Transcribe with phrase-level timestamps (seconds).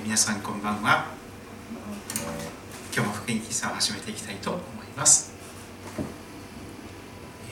[0.00, 1.06] ー皆さんこんばんは。
[2.94, 4.62] 今日も福音喫茶を始めていきたいと思い
[4.96, 5.32] ます、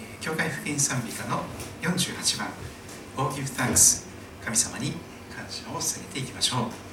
[0.00, 1.42] えー教会福音賛美歌の
[1.80, 2.48] 48番
[3.16, 4.06] 「Oh Give Thanks」
[4.44, 4.92] 神様に
[5.34, 6.87] 感謝を捧げていきましょう。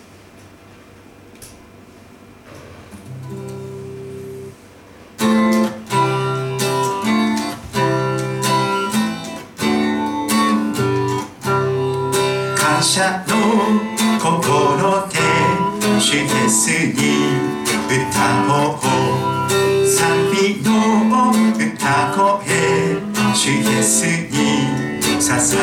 [25.56, 25.62] 叫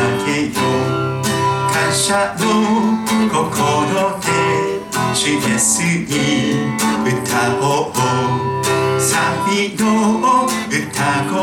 [0.49, 0.57] ぶ
[1.71, 2.45] 感謝の
[3.29, 3.37] 心
[4.21, 4.27] で
[5.15, 6.15] 示すに
[7.05, 7.11] 歌
[7.61, 7.93] おう。
[8.99, 9.11] サ
[9.47, 9.85] ビの
[10.71, 10.79] 歌
[11.29, 11.37] 声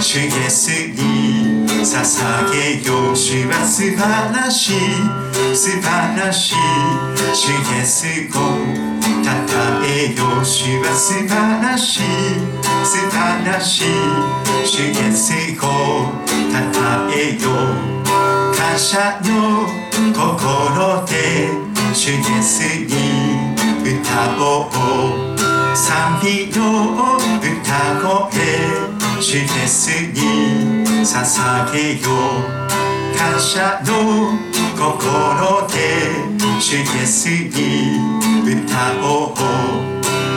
[0.00, 3.16] 主イエスに捧げよう。
[3.16, 3.98] 主は素晴
[4.34, 4.74] らしい
[5.54, 5.82] 素晴
[6.20, 6.54] らしい。
[7.32, 8.40] 主イエスを
[9.22, 11.30] たたえよう主は素晴
[11.62, 12.02] らしい。
[12.84, 13.84] 素晴らしい。
[14.66, 15.64] 主イエスを
[16.50, 18.04] たたえよう
[18.56, 19.64] 感謝の
[20.12, 21.48] 心で
[21.94, 26.58] 主イエスに歌おう賛美の
[27.38, 27.50] 歌
[28.02, 28.42] 声
[29.20, 32.08] 主イエスに捧げよ
[32.60, 32.63] う
[33.16, 34.36] 感謝の
[34.76, 35.74] 心で
[36.60, 37.98] 主イエスに
[38.44, 39.34] 歌おう。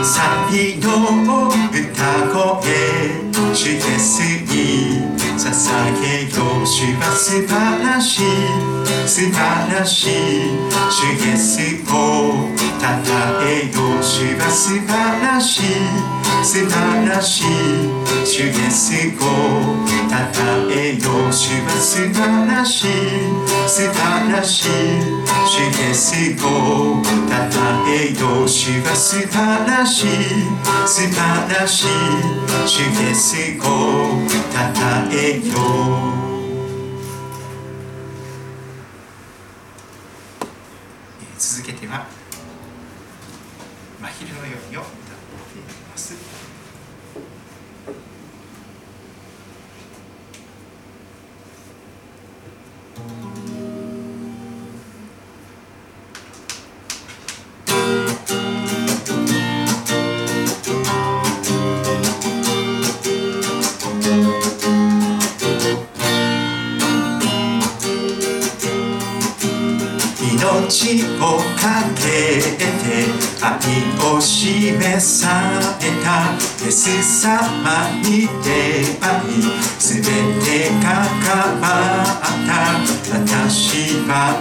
[0.03, 1.51] 賛美の歌
[2.31, 2.71] 声
[3.53, 4.55] 主イエスに
[5.37, 7.53] 捧げよう主は素晴
[7.85, 8.25] らしい。
[9.07, 9.37] 素晴
[9.71, 10.57] らしい。
[10.89, 11.61] 主イエス
[11.93, 12.49] を
[12.81, 15.63] たたえよう主は素晴らしい。
[16.43, 17.45] 素晴らしい。
[18.25, 19.77] 主イエスを
[20.09, 20.41] たた
[20.73, 22.89] えよう主は素晴らしい。
[23.67, 24.71] 素晴らしい。
[25.45, 29.37] 主イエスをたたえよう主は素晴
[29.69, 30.07] らしい
[30.87, 31.87] 素晴らしい。
[32.65, 34.17] 主イエスを
[34.57, 36.26] たたえよう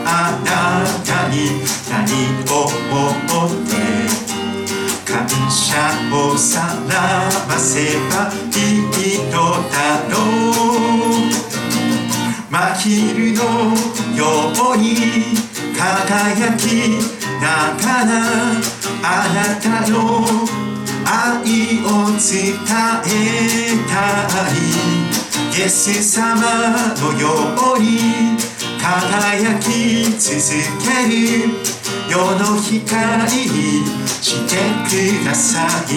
[0.04, 2.04] あなたに何
[2.50, 3.72] を思って
[5.04, 6.92] 感謝をさら
[7.46, 9.34] ばせばいいの
[9.70, 9.76] だ
[10.10, 11.46] ろう
[12.50, 13.40] 真昼の
[14.16, 14.86] ように
[15.76, 16.62] 輝き
[17.40, 17.44] な
[17.76, 18.10] がら
[19.02, 19.94] あなたの
[21.04, 21.86] 愛を
[22.18, 22.56] 伝
[23.06, 23.14] え
[23.88, 23.94] た
[24.50, 26.34] いイエス様
[26.96, 27.24] のよ
[27.76, 28.36] うに
[28.86, 29.66] 輝き
[30.16, 30.30] 続
[30.80, 31.50] ける。
[32.08, 33.84] 世の光に
[34.22, 34.54] して
[34.86, 35.92] ください。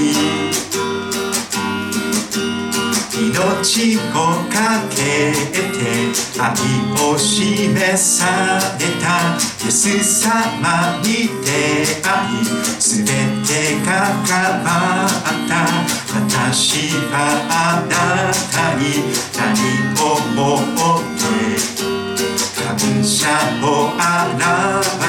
[3.13, 4.01] 命を
[4.49, 5.69] かけて
[6.39, 6.41] 愛
[7.05, 8.25] を示さ
[8.79, 9.05] れた
[9.63, 11.47] イエス様に出
[12.01, 12.09] 会
[12.41, 12.43] い
[12.79, 13.07] すべ
[13.45, 13.53] て
[13.85, 13.89] が
[14.25, 14.33] 変
[14.63, 15.07] わっ
[15.47, 15.51] た。
[16.11, 16.57] 私
[17.11, 17.13] は
[17.51, 17.93] あな
[18.51, 18.81] たに
[19.37, 19.47] 何
[20.01, 20.57] を思
[20.95, 21.01] っ
[21.83, 21.88] て
[22.69, 23.27] 感謝
[23.63, 23.97] を表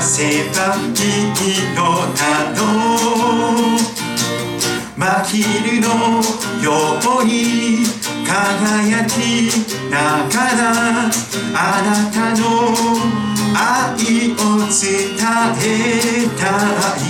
[0.01, 1.05] せばい
[1.37, 1.79] いの
[2.17, 2.21] だ
[2.57, 2.61] ろ
[2.97, 3.79] う
[4.97, 5.87] 真昼の
[6.63, 6.69] よ
[7.21, 7.85] うに
[8.27, 9.13] 輝き
[9.91, 10.63] ながら
[11.55, 12.43] あなたの
[13.55, 14.37] 愛を
[14.71, 15.21] 伝
[15.59, 16.43] えた
[16.97, 17.01] い。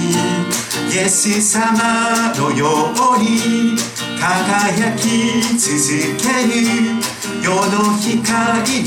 [0.93, 3.77] イエス様のように
[4.19, 7.10] 輝き続ける。
[7.43, 8.87] 世の光に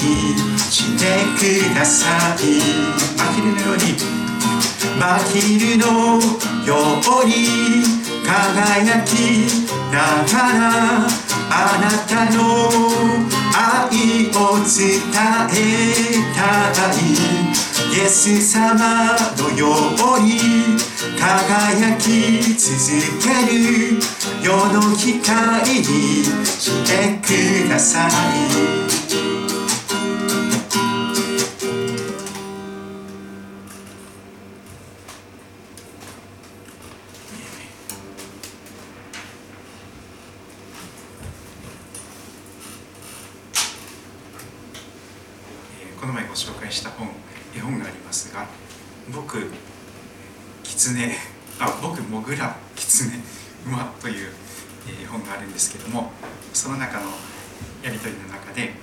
[0.58, 1.02] して
[1.38, 2.42] ください。
[3.18, 3.82] 真昼のように
[5.00, 5.02] 真
[5.40, 5.86] 昼の
[6.66, 6.70] よ
[7.02, 7.32] うに
[8.26, 9.10] 輝き
[9.92, 10.62] ながら
[11.50, 12.38] あなたの
[13.56, 15.02] 愛を伝
[15.50, 15.60] え
[16.36, 16.42] た
[16.92, 17.73] い。
[17.94, 20.40] イエス様のように
[21.16, 24.00] 輝き続ける
[24.42, 25.86] 世の光に
[26.44, 29.32] してください。
[50.83, 51.15] 狐
[51.62, 53.09] あ僕モグラ狐
[53.65, 54.31] 馬という
[55.01, 56.12] 絵本があるんですけども
[56.51, 57.06] その中の
[57.81, 58.74] やり取りの中で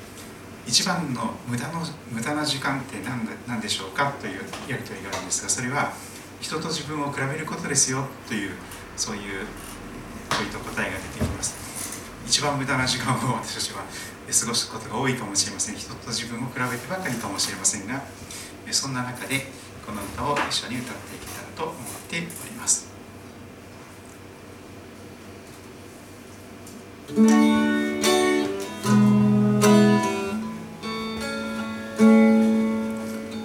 [0.67, 1.81] 一番の無駄の
[2.11, 5.93] 無駄な時間って何何でしょうかというやり取りがあるんですがそれは
[6.41, 8.53] 人と自分を比べることですよという
[8.97, 9.45] そういう
[10.31, 11.53] 問いと答えが出てきます。
[12.27, 15.77] 一番無駄な時間を 私たちは過ごすことが多いかもしれません。
[15.77, 18.03] 人と自分を比べてばかりかもしれませんが
[18.71, 19.51] そんな中で
[19.85, 21.77] この歌を一緒に歌っていけたらと思っ
[22.09, 22.89] ております。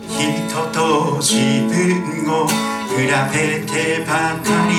[0.08, 2.94] 人と自分を比
[3.34, 4.76] べてばかり。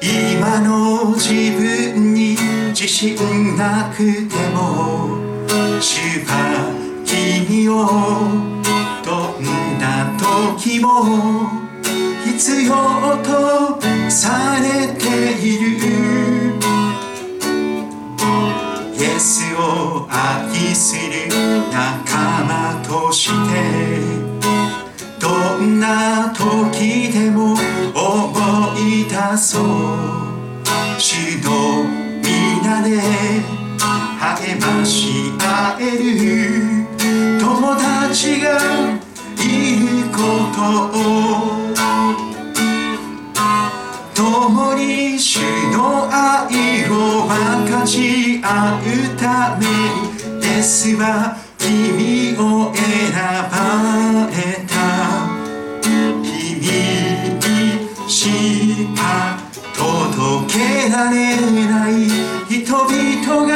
[0.00, 2.36] 今の自分に
[2.68, 5.18] 自信なくても
[5.80, 6.30] 主は
[7.04, 7.72] 君を
[9.02, 11.63] どんな時も
[12.36, 12.74] 必要
[13.22, 15.06] とされて
[15.40, 16.58] いる
[18.98, 21.28] イエスを愛する
[21.70, 23.34] 仲間として
[25.20, 27.54] どんな時でも
[27.94, 29.64] 思い出そう。
[30.98, 31.84] 主の
[32.20, 33.00] 皆で
[34.18, 38.58] 励まし合える友達が
[39.38, 40.18] いるこ
[40.54, 40.58] と
[41.50, 41.53] を
[44.44, 45.40] 共に主
[45.72, 49.70] の愛を分かち合うために
[50.44, 52.82] イエスは君を選
[53.50, 54.36] ばれ
[54.66, 54.74] た
[56.22, 57.40] 君に
[58.06, 58.12] し
[58.94, 59.40] か
[59.74, 61.90] 届けられない
[62.46, 63.52] 人々が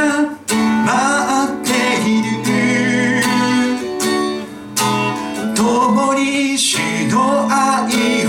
[0.87, 1.69] 待って
[2.09, 2.41] いる
[5.55, 6.79] 共に主
[7.11, 7.78] の愛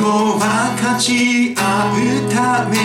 [0.10, 2.76] を分かち合うため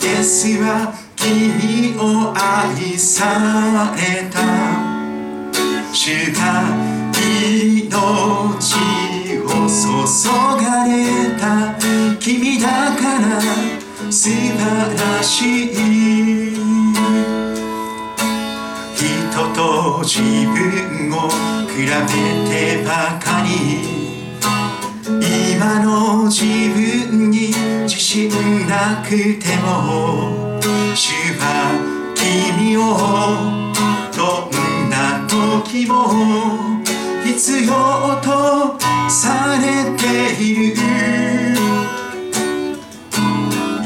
[0.00, 4.40] イエスは君を愛された。
[5.92, 6.72] 主が
[7.12, 7.92] 命
[9.42, 9.82] を注
[10.64, 10.90] がれ
[11.38, 11.44] た。
[12.18, 12.66] 君だ
[12.96, 13.40] から
[14.10, 14.56] 素晴
[14.94, 15.76] らしい。
[18.94, 19.04] 人
[19.54, 21.28] と自分を
[21.68, 21.90] 比べ
[22.48, 24.15] てばかり。
[25.56, 27.48] 今の自分に
[27.84, 28.28] 自信
[28.68, 29.08] なく
[29.38, 30.60] ても
[30.94, 31.80] 主は
[32.14, 32.80] 君を
[34.14, 35.94] どんな時も
[37.24, 37.72] 必要
[38.20, 40.04] とされて
[40.42, 40.82] いる。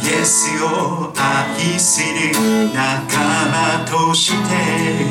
[0.02, 2.32] イエスを愛する
[2.75, 5.06] 仲間として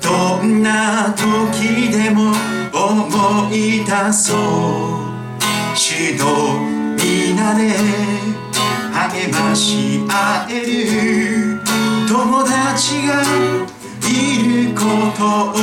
[0.00, 2.30] どんな時でも
[2.72, 5.07] 思い出そう。
[5.80, 6.58] 主の
[6.96, 7.70] 皆で
[8.92, 11.60] 励まし合える
[12.08, 13.22] 友達が
[14.02, 14.10] い
[14.42, 14.80] るこ
[15.16, 15.22] と
[15.52, 15.54] を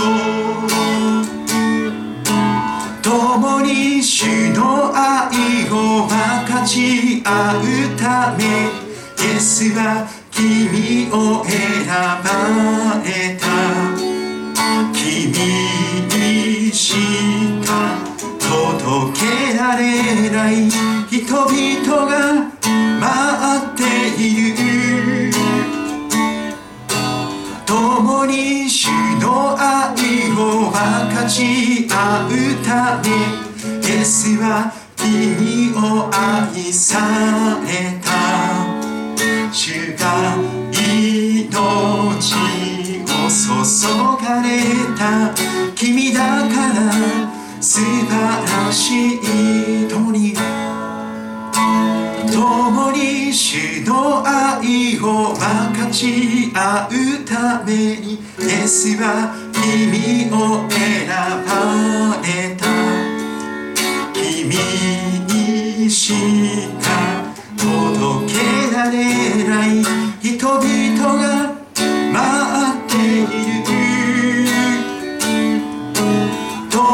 [3.04, 6.10] 共に主の愛を分
[6.50, 7.62] かち合う
[8.00, 8.44] ため。
[8.46, 11.86] イエスは君を選
[12.24, 12.24] ば
[13.04, 13.44] れた。
[14.94, 15.34] 君
[16.08, 16.96] にし
[17.66, 18.15] か
[18.48, 20.70] 届けられない。
[21.10, 22.14] 人々が
[23.00, 23.06] 待
[23.66, 23.82] って
[24.22, 25.34] いる。
[27.66, 28.90] 共に主
[29.22, 32.30] の愛を分かち合う
[32.64, 33.10] ため
[33.82, 37.00] イエスは君を愛さ
[37.66, 38.08] れた。
[39.52, 40.04] 主が
[40.72, 42.14] 命を
[43.30, 43.84] 注
[44.24, 44.46] がれ
[44.98, 45.00] た。
[45.76, 47.35] 君だから
[47.68, 50.36] 素晴らしい共に
[52.32, 55.40] 共に主の愛を分
[55.74, 62.68] かち合うためにイエスは君を選ばれた。
[64.14, 64.58] 君
[65.26, 66.14] にし
[66.80, 66.86] か
[67.58, 68.38] 届け
[68.76, 68.94] られ
[69.44, 69.84] ない。
[70.22, 70.62] 人々
[71.18, 71.56] が
[72.14, 72.24] 待
[72.78, 73.85] っている。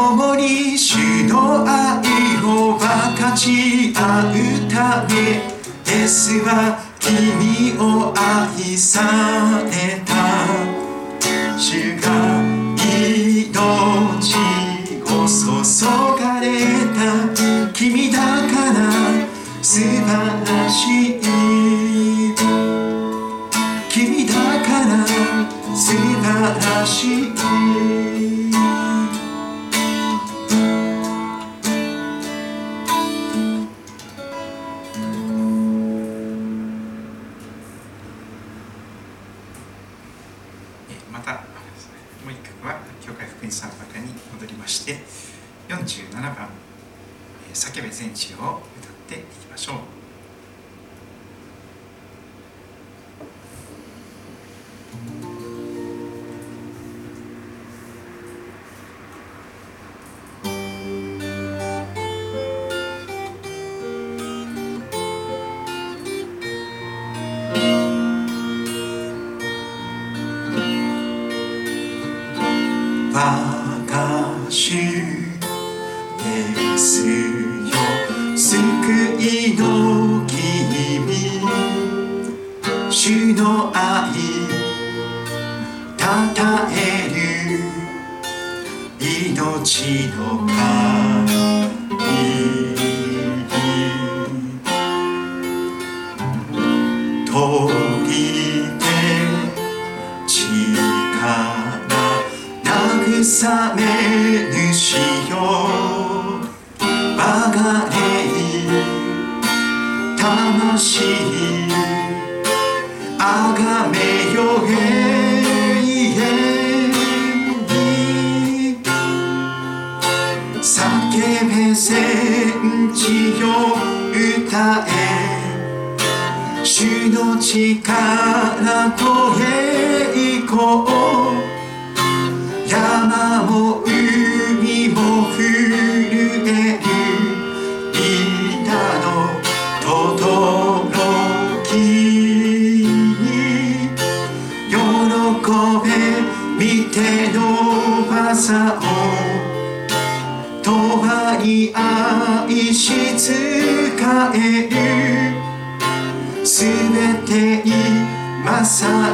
[0.02, 0.96] 共に主
[1.28, 2.02] の愛
[2.44, 2.80] を分
[3.16, 4.34] かち合う
[4.68, 5.14] ため
[5.86, 6.50] イエスは
[6.98, 9.00] 君を愛さ
[9.64, 10.10] れた
[11.56, 12.10] 主が
[12.76, 13.46] 命
[15.04, 15.86] を注
[16.20, 16.44] がれ
[16.96, 16.98] た
[17.72, 18.90] 君だから
[19.62, 19.86] 素晴
[20.44, 21.22] らしい。
[23.88, 25.06] 君だから
[25.76, 26.26] 素晴
[26.80, 27.32] らしい
[48.02, 48.71] 「叫べ全地」を。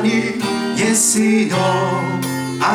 [0.02, 0.08] に
[0.76, 1.56] イエスの
[2.60, 2.68] 愛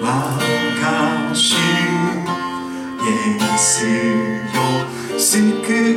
[0.00, 1.58] 私イ
[3.08, 4.60] エスよ
[5.18, 5.26] 救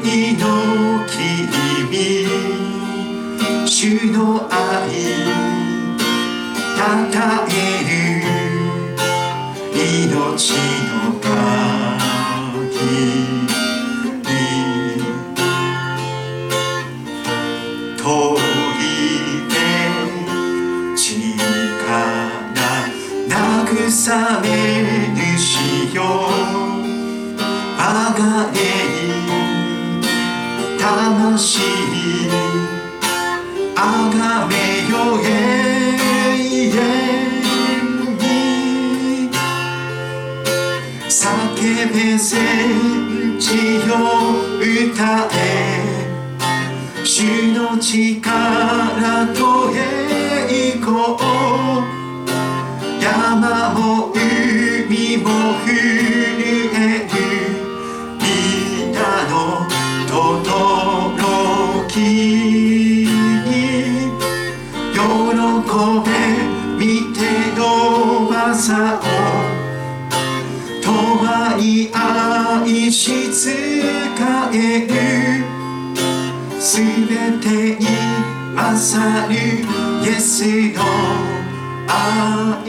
[0.04, 0.44] いの
[1.08, 2.28] 君
[3.68, 4.56] 主の愛
[6.78, 7.52] たたえ
[7.88, 7.94] る
[9.74, 11.65] 命の神。
[42.18, 42.38] 聖
[43.40, 45.36] 地を歌え。
[47.04, 49.55] 主の力と
[78.78, 80.84] さにイエスの
[81.88, 82.66] 愛。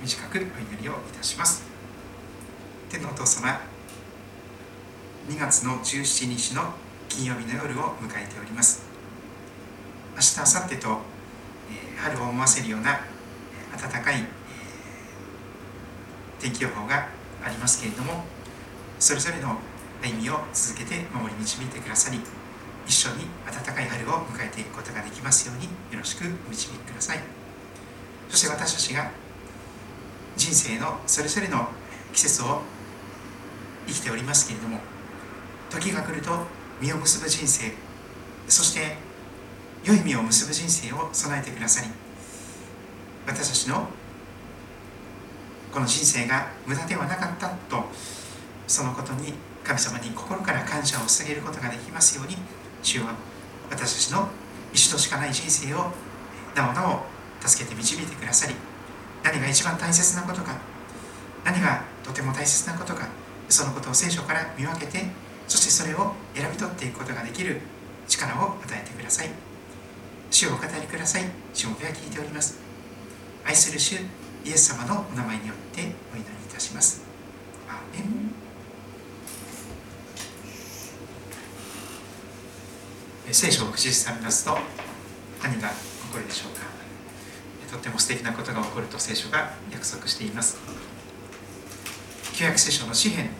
[0.00, 1.62] 短くお祈りをいたします。
[2.88, 3.60] 天のお父様
[5.28, 6.72] 2月の17日の
[7.08, 8.82] 金曜日の夜を迎えております。
[10.14, 10.98] 明日明後日と、
[11.98, 13.00] 春を思わせるような
[13.78, 14.39] 暖かい
[16.40, 17.08] 天気予報が
[17.44, 18.24] ありますけれども
[18.98, 19.56] それぞれの
[20.02, 22.20] 歩みを続けて守り導いてくださり
[22.86, 27.40] 一緒に暖かい春を迎えていくことができますようによろしくお導きください。
[28.30, 29.10] そして私たちが
[30.36, 31.68] 人生のそれぞれの
[32.12, 32.62] 季節を
[33.86, 34.78] 生きておりますけれども
[35.68, 36.30] 時が来ると
[36.80, 37.72] 実を結ぶ人生
[38.48, 38.96] そして
[39.84, 41.88] 良い実を結ぶ人生を備えてくださり
[43.26, 43.88] 私たちの
[45.72, 47.84] この人生が無駄ではなかったと
[48.66, 52.36] そのことに神様に心から感謝を捧げることができますように
[52.82, 53.14] 主は
[53.70, 54.28] 私たちの
[54.72, 55.92] 一度しかない人生を
[56.54, 58.54] なおなお助けて導いてくださり
[59.22, 60.56] 何が一番大切なことか
[61.44, 63.08] 何がとても大切なことか
[63.48, 65.04] そのことを聖書から見分けて
[65.50, 67.60] そしてそれを選び取っていくことができる
[68.06, 69.28] 力を与えてください。
[70.30, 71.24] 主をお語りください。
[71.52, 72.60] 主もは聞いております。
[73.44, 73.96] 愛する主
[74.44, 75.82] イエス様のお名前によって
[76.12, 77.02] お祈りいたします。
[77.68, 78.30] アーメン。
[83.32, 84.58] 聖書を口ずさみますと
[85.42, 85.74] 何が起
[86.12, 86.62] こるでしょうか。
[87.70, 90.58] とても素敵なことが起こると聖書が約束しています。
[92.34, 93.30] 旧約聖書の詩編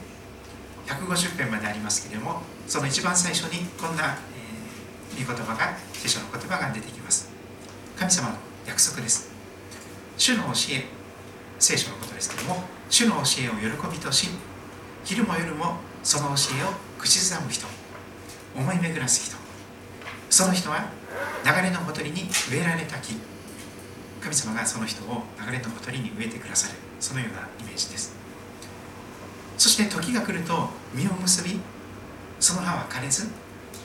[0.85, 4.15] 150編までありますけれどもその一番最初にこんな、
[5.15, 7.29] えー、御言葉が聖書の言葉が出てきます。
[7.97, 8.35] 神様の
[8.67, 9.30] 約束です。
[10.17, 10.85] 主の教え
[11.59, 14.29] 聖書のことですけども主の教えを喜びとし
[15.03, 17.67] 昼も夜もその教えを口ずさむ人
[18.55, 19.37] 思い巡らす人。
[20.29, 20.89] その人は
[21.45, 23.15] 流れのほとりに植えられた木。
[24.21, 26.75] 神様がその人を流れのほとりに植えてくださる。
[26.99, 28.15] そのようなイメージです。
[29.57, 31.59] そして時が来ると実を結び
[32.39, 33.27] その葉は枯れず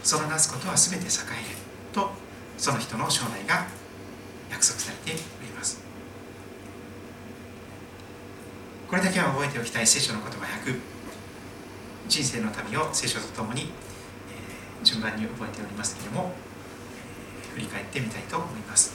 [0.03, 1.57] そのなすことは全て栄える
[1.93, 2.11] と
[2.57, 3.67] その人の将来が
[4.51, 5.86] 約束されております。
[8.89, 10.79] これだけは覚えておきたい聖書の言葉100
[12.09, 16.31] 人生の旅を聖書とともに、えー、順番に覚えておりますけれども、
[17.51, 18.95] えー、振り返ってみたいと思います。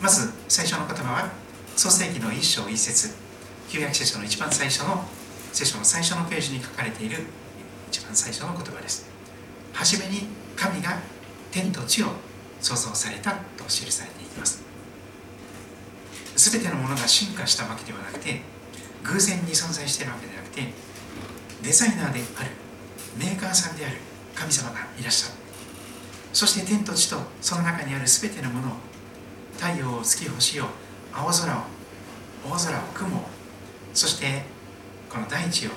[0.00, 1.30] まず最初の言葉は
[1.76, 3.14] 創世記の一章一節
[3.68, 5.04] 旧約聖書の一番最初の
[5.52, 7.24] 聖書の最初のページに書かれている
[7.90, 9.06] 一番最初の言葉です。
[9.74, 10.98] 初めに神が
[11.50, 12.06] 天と地を
[12.60, 14.65] 創造されたと記されていきます。
[16.36, 18.40] 全てのものが進化したわけではなくて
[19.02, 20.62] 偶然に存在しているわけではなくて
[21.62, 22.50] デザイナーである
[23.18, 23.96] メーカーさんである
[24.34, 25.46] 神様がいらっしゃる。
[26.36, 28.76] そして天と地とその中にある全てのものを
[29.56, 30.66] 太陽を月星を
[31.10, 31.62] 青空を
[32.44, 33.22] 大空を雲を
[33.94, 34.42] そして
[35.08, 35.70] この大地を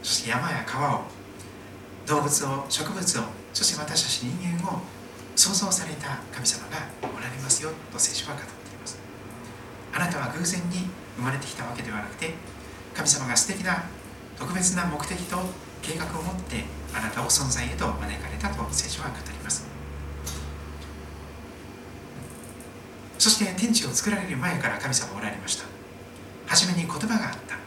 [0.00, 1.02] そして山や川を
[2.06, 4.80] 動物を植物をそして私たち人間を
[5.34, 8.59] 創造された神様がおられますよと聖書は語っています。
[9.92, 12.34] あなたは偶然に生まれてきたわけではなくて
[12.94, 13.84] 神様が素敵な
[14.38, 15.36] 特別な目的と
[15.82, 19.68] 計画を持ってあなたを存在へと招かれたと聖書は語ります。
[23.18, 25.64] そして天地を作られる前から神様おられました。
[26.46, 27.58] 初めに言葉があった。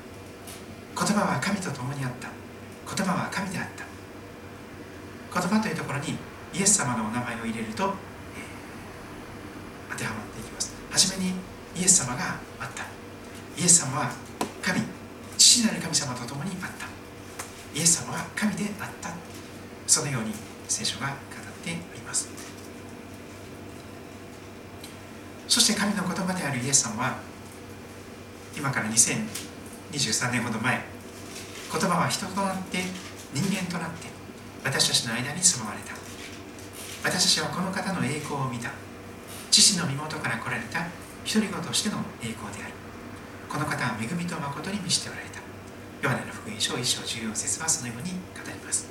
[0.96, 2.30] 言葉は神と共にあった。
[2.96, 3.86] 言葉は神であった。
[5.40, 6.18] 言葉というところに
[6.54, 7.92] イエス様のお名前を入れると、えー、
[9.92, 10.74] 当てはまっていきます。
[10.92, 11.34] 初めに
[11.76, 12.84] イエス様があった。
[13.60, 14.12] イエス様は
[14.62, 14.82] 神
[15.38, 16.88] 父なる神様と共にあった。
[17.78, 19.10] イエス様は神であった。
[19.88, 20.34] そのように
[20.68, 21.16] 聖書が語っ
[21.64, 22.30] ております。
[25.48, 27.18] そして神の言葉であるイエス様は
[28.58, 30.82] 今から2023年ほど前
[31.72, 32.80] 言葉は人となって
[33.34, 34.08] 人間となって
[34.64, 35.94] 私たちの間に住まわれた。
[37.04, 38.72] 私たちはこの方の栄光を見た。
[39.52, 40.88] 父の身元から来られた。
[41.24, 42.74] 一人子としての栄光である。
[43.50, 45.40] この方は恵みと誠に満ちておられた。
[46.02, 48.90] ヨハネの福音書1章14節はそのように語ります。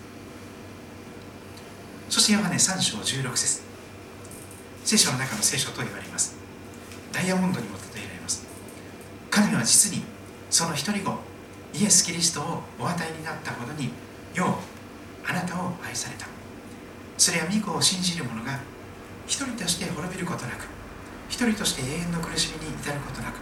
[2.09, 3.63] そしてヨハネ3章16節。
[4.85, 6.35] 聖書の中の聖書と言われます。
[7.13, 8.47] ダイヤモンドにも例えられます。
[9.31, 10.03] 神は実に
[10.49, 11.19] その一人子
[11.75, 13.91] イエス・キリストをお与えになったほどに
[14.35, 16.27] ようあなたを愛された。
[17.19, 18.59] それは御子を信じる者が
[19.27, 20.67] 一人として滅びることなく
[21.29, 23.37] 一人として永遠の苦しみに至ることなく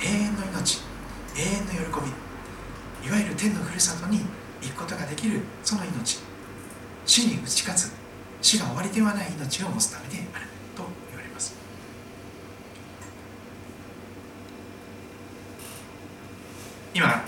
[0.00, 0.80] 永遠の命
[1.36, 2.10] 永遠の喜
[3.02, 4.20] びいわゆる天のふるさとに
[4.62, 6.20] 行くことができるその命
[7.04, 7.92] 死に打ち勝つ
[8.40, 11.54] 死が終わりではない命を持つためであると言われます。
[16.94, 17.24] 今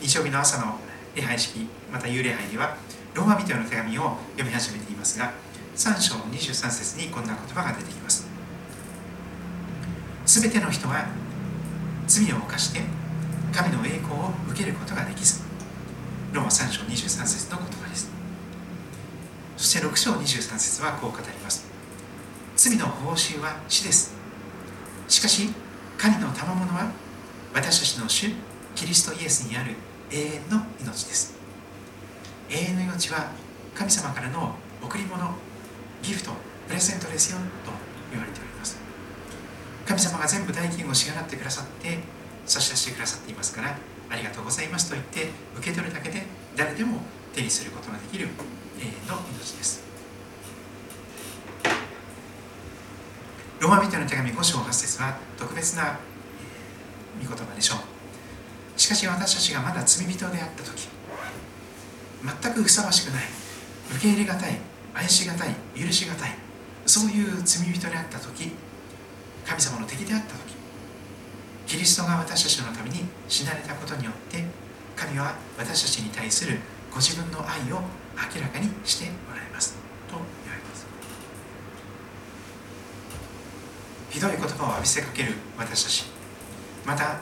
[0.00, 0.78] 日曜日の朝の
[1.14, 2.76] 礼拝式また幽霊拝では
[3.14, 5.32] ローマ人への手紙を読み始めていますが
[5.76, 8.33] 3章23節にこんな言葉が出てきます。
[10.26, 11.06] すべての人は
[12.06, 12.80] 罪を犯して
[13.52, 15.42] 神の栄光を受けることができず。
[16.32, 18.10] ローマ3章23節の言葉です。
[19.56, 21.64] そして6章23節はこう語ります。
[22.56, 24.14] 罪の報酬は死です。
[25.08, 25.50] しかし
[25.98, 26.90] 神の賜物は
[27.54, 28.32] 私たちの主
[28.74, 29.76] キリストイエスにある
[30.10, 31.34] 永遠の命です。
[32.50, 33.30] 永遠の命は
[33.74, 35.30] 神様からの贈り物
[36.02, 36.32] ギフト
[36.66, 37.70] プレゼントですよと
[38.10, 38.83] 言われております。
[39.86, 41.98] 神様が全部代金を支払ってくださって
[42.46, 43.76] 差し出してくださっていますから
[44.10, 46.22] ありがとうございますと言って受け取るだけで
[46.56, 46.98] 誰でも
[47.34, 48.28] 手にすることができる
[48.78, 49.84] 永遠の命です。
[53.60, 55.98] ローマ人の手紙5章8節は特別な
[57.22, 57.94] 御言葉でしょう。
[58.76, 60.88] しかし私たちがまだ罪人であった時
[62.42, 63.24] 全くふさわしくない
[63.92, 64.58] 受け入れがたい
[64.94, 66.30] 愛しがたい許しがたい
[66.86, 68.52] そういう罪人であった時
[69.46, 70.54] 神様の敵であった時
[71.66, 74.44] キリストが私たちのために死なれたことによって
[74.96, 76.58] 神は私たちに対する
[76.90, 77.80] ご自分の愛を
[78.14, 79.74] 明らかにしておられます。
[80.08, 80.86] と言われます。
[84.10, 86.04] ひどい言葉を浴びせかける私たち
[86.86, 87.20] また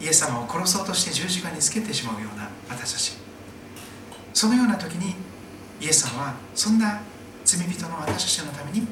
[0.00, 3.16] イエス様を殺そうとして十字架につけてしまうような私たち
[4.32, 5.14] そのような時に
[5.80, 7.00] イエス様はそんな
[7.44, 8.86] 罪人の私たちのために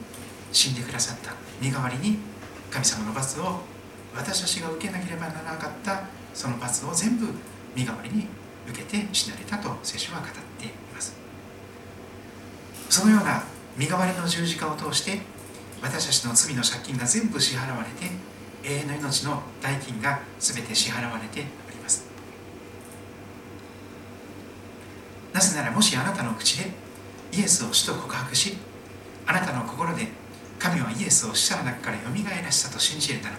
[0.52, 2.18] 死んでくださった身代わりに
[2.70, 3.60] 神様の罰を
[4.14, 6.20] 私たちが受けなければならなかった。
[6.34, 7.26] その罰を全部
[7.74, 8.26] 身代わりに
[8.68, 11.16] 受けて死なれたと聖書は語っています。
[12.88, 13.42] そのような
[13.76, 15.20] 身代わりの十字架を通して
[15.82, 18.12] 私たちの罪の借金が全部支払われて
[18.62, 22.04] 永遠の命の代金が全て支払われております。
[25.32, 26.70] なぜならもしあなたの口で
[27.32, 28.56] イエスを主と告白し
[29.26, 30.08] あなたの心で
[30.60, 33.36] 神はイエスを死者の中からよみがえらせたと信じるなら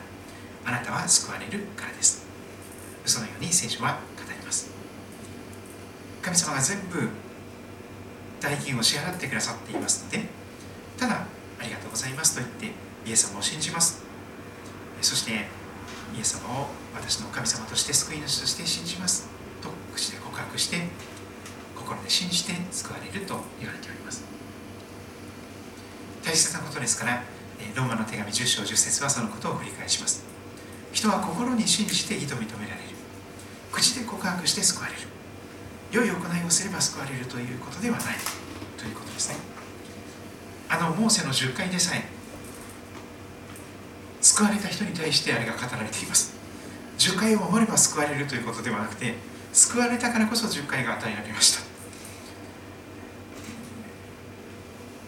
[0.66, 2.26] あなたは救われるからです。
[3.06, 4.72] そのように聖書は語ります。
[6.22, 7.10] 神様が全部
[8.40, 10.28] 代金を支払ってくださっていますので
[10.98, 11.28] ただ
[11.60, 14.04] ありがとうございますと言ってイエス様を信じます。
[15.02, 15.32] そして
[16.16, 19.30] イエス様を私の神様として救い主として信じます
[19.62, 20.88] と口で告白して
[21.76, 24.31] 心で信じて救われると言われております。
[26.24, 27.24] 大切なことですから
[27.76, 30.24] ローマの手紙10章10節はそのことを繰り返します。
[30.92, 32.90] 人は心に信じて義と認められる。
[33.72, 35.00] 口で告白して救われる。
[35.92, 38.16] 良い行いをすれば救われるということではない。
[38.78, 39.36] ということですね。
[40.70, 42.04] あのモーセの10回でさえ
[44.22, 46.34] 救われた人に対してあれが語られています。
[46.98, 49.16] 10回を守れば救われるということではなくて
[49.54, 51.71] 救われたからこそ10回が与えられました。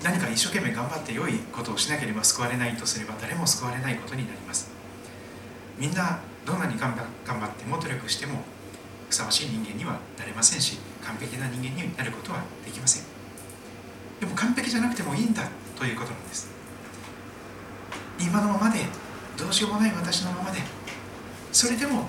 [0.03, 4.69] 何か一生懸命頑張って良いことをしなければ救われないとすれば誰も救われないことになります。
[5.79, 8.43] みんなどんなに頑張っても努力しても
[9.09, 13.03] ふさわしい人間にはなれませんし完璧な人間になることはできません。
[14.19, 16.51] でも完璧じゃなくてもいいんだということなんです。
[18.19, 18.79] 今のままで
[19.37, 20.59] どうしようもない私のままで
[21.51, 22.07] それでも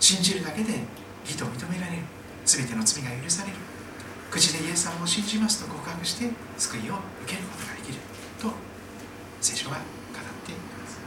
[0.00, 0.72] 信じるだけで
[1.24, 2.02] 義と認められる。
[2.44, 3.56] 全ての罪が許される。
[4.30, 7.98] 口でイエス様を信じますと告白して救いを受けることができる
[8.40, 8.52] と
[9.40, 9.82] 聖書は語っ
[10.44, 11.00] ています。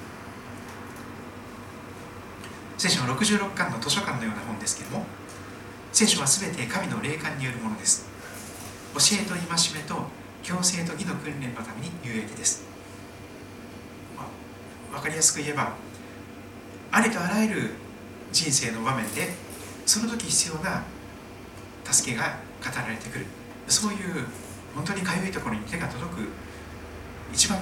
[2.78, 5.06] 聖書の66巻の図書館のような本ですけれども
[5.92, 8.12] 聖書は全て神の霊感によるものです。
[8.94, 9.42] 教えと戒
[9.74, 9.96] めと
[10.44, 12.64] 強制と義の訓練のために有益です、
[14.18, 15.76] まあ、分かりやすく言えば
[16.92, 17.70] ありとあらゆる
[18.32, 19.30] 人生の場面で
[19.86, 20.84] その時必要な
[21.86, 23.26] 助けがられてくる。
[23.68, 24.26] そういう
[24.76, 26.28] 本当にかゆいところに手が届く
[27.34, 27.58] 一番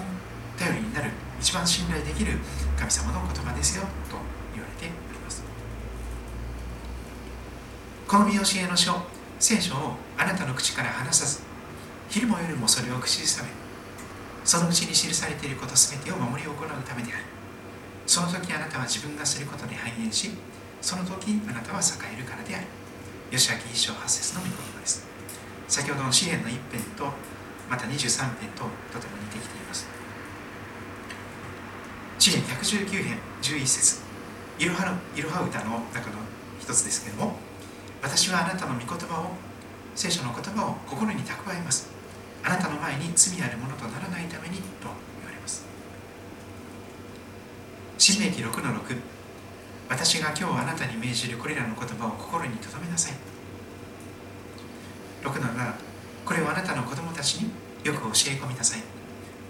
[0.57, 2.37] 頼りになる一番信頼できる
[2.77, 4.17] 神様の言葉ですよと
[4.53, 5.43] 言われております。
[8.07, 8.93] この見教えの書
[9.39, 11.41] 聖書をあなたの口から離さず
[12.09, 13.49] 昼も夜もそれを口ずさめ
[14.43, 17.23] そのうちに記されていることすべてを守り行うためである。
[18.07, 20.31] その時あなたは自分がすることで繁栄し
[20.81, 22.65] その時あなたは栄えるからである。
[23.29, 25.05] 吉明一章八節の御言葉です。
[25.67, 27.05] 先ほどの詩篇の一編と
[27.69, 27.93] また23
[28.41, 29.85] 編ととても似てきています。
[32.17, 34.01] 詩篇119編11節。
[34.57, 36.17] いろはいろは歌の中の
[36.59, 37.37] 一つですけれども
[38.01, 39.31] 私はあなたの御言葉を
[39.93, 41.87] 聖書の言葉を心に蓄えます。
[42.43, 44.89] あなたの前に罪あるものとならないためにと
[45.21, 45.63] 言われます。
[47.99, 48.97] 新明記6の6
[49.89, 53.13] 私が今日あなたに命じるこれらの言葉を心に留めなさい。
[55.23, 55.73] 6の7
[56.23, 57.49] これをあなたの子供たちに
[57.83, 58.83] よく教え込みなさい。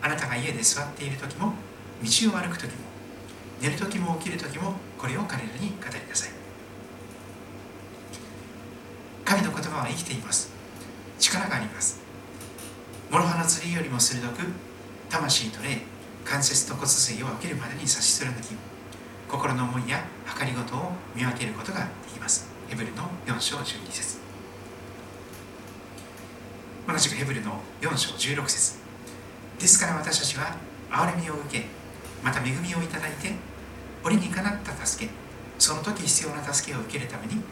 [0.02, 1.54] あなたが家で座っている時も
[2.02, 2.72] 道を歩く時も
[3.62, 6.32] 寝る時も起きる時もこれを彼らに語りなさい。
[9.26, 10.50] 神の言葉は生きています。
[11.20, 12.00] 力があります。
[13.12, 14.38] 諸刃の釣りよりも鋭く
[15.10, 15.82] 魂と霊
[16.24, 18.56] 関節と骨髄を分けるまでに差し貫き
[19.30, 20.04] 心の思いや
[20.40, 22.50] 計りごとを見分けることができます。
[22.68, 24.18] ヘブルの4章12節。
[26.88, 28.80] 同じくヘブルの4章16節。
[29.60, 30.58] ですから私たちは
[30.90, 31.66] 憐れみを受け
[32.24, 33.34] また恵みをいただいて
[34.04, 35.12] 折にかなった助け
[35.60, 37.44] その時必要な助けを受けるために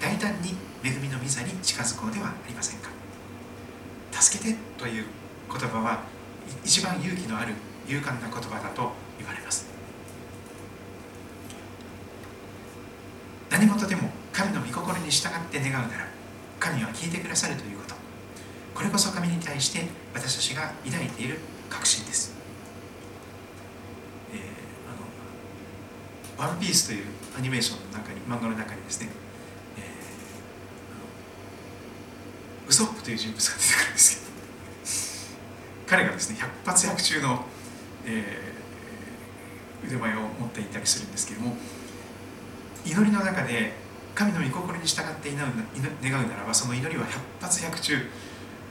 [0.00, 2.88] 大胆に恵みの御座に近づこうではありませんか。
[4.12, 5.04] 助けてという
[5.50, 6.04] 言葉は
[6.64, 7.52] 一番勇気のある
[7.86, 9.77] 勇敢な言葉だと言われます。
[13.58, 16.06] 何事でも神の御心に従って願うなら
[16.60, 17.94] 神は聞いてくださるということ。
[18.72, 22.32] これこそ神に対して私たちが抱いている確信です、
[24.32, 24.38] えー、
[26.38, 29.08] あのワンピースというアニメーションの中に漫画の中にですね、
[29.78, 34.28] えー、ウソップという人物が出てくるんですけど。
[35.88, 37.44] 彼がですね百発百中の、
[38.06, 41.56] えー、腕前を持っていたりするんですけども
[42.84, 43.72] 祈りの中で
[44.14, 45.46] 神の御心に従って祈う
[46.02, 47.94] 願うならばその祈りは百発百中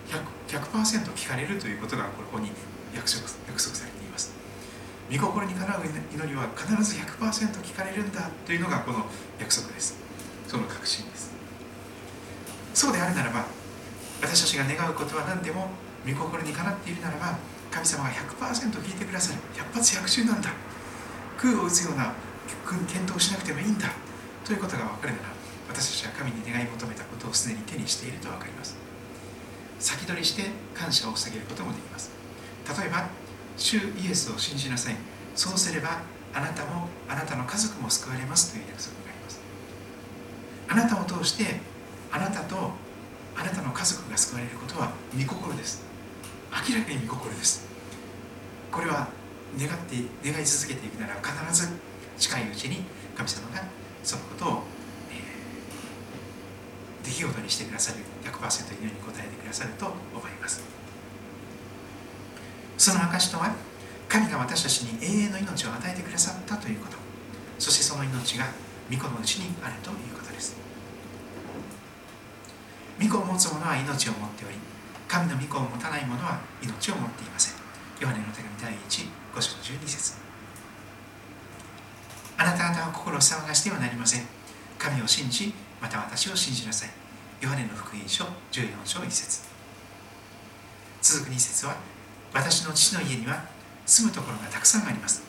[0.08, 2.52] 100%, 100聞かれるということがここに
[2.96, 4.34] 約束約束されています。
[5.12, 9.06] 御心にかなう祈りは必ず100%聞かれるんだというのがこの
[9.40, 9.98] 約束です。
[10.48, 11.32] その確信です。
[12.74, 13.46] そうであるならば
[14.22, 15.70] 私たちが願うことは何でも
[16.06, 17.38] 御心にかなっているならば
[17.72, 19.40] 神様が100%聞いてくださる。
[19.54, 20.50] 100発100中なんだ。
[21.38, 22.14] 空を打つような
[22.88, 23.92] 検討しなくてもいいんだ
[24.46, 25.30] ということが分かるなら
[25.70, 28.78] 私たちは神に願い求めたことをすでに手にしていると分かります。
[29.80, 32.10] 先取りして感謝を捧げることもできます。
[32.80, 33.10] 例えば
[33.58, 34.96] 主イエスを信じなさい。
[35.36, 36.02] そうすれば
[36.34, 39.40] あなたもあなたの家族も救われますという約束があります。
[40.70, 41.60] あなたを通して
[42.12, 42.72] あなたと
[43.36, 45.84] あなたの家族が救われることは御心です。
[46.52, 47.68] 明らかに御心です。
[48.72, 49.10] これは
[49.60, 51.70] 願って願い続けていくなら必ず
[52.18, 52.84] 近いうちに
[53.16, 53.64] 神様が
[54.04, 54.64] そのことを、
[55.12, 59.94] えー、出来事にしてくださる100%祈りに応えてくださると思
[60.28, 60.64] います。
[62.78, 63.54] その証とは
[64.08, 66.98] 神が私たちに永遠の命を与えてくださったということ。
[67.60, 68.46] そしてその命が
[68.90, 70.56] 御子のうちにあるということです。
[73.02, 74.56] 御子を持つ者は命を持っており
[75.08, 77.56] 神の御子を持たない者は命を持っていません。
[78.00, 80.27] ヨハネの手紙第1 5章12節。
[82.38, 84.22] あなた方は心を騒がしてはなりません。
[84.78, 86.90] 神を信じまた私を信じなさい。
[87.42, 89.42] ヨハネの福音書14章1節。
[91.02, 91.76] 続く2節は
[92.34, 93.44] 私の父の家には
[93.86, 95.24] 住むところがたくさんあります。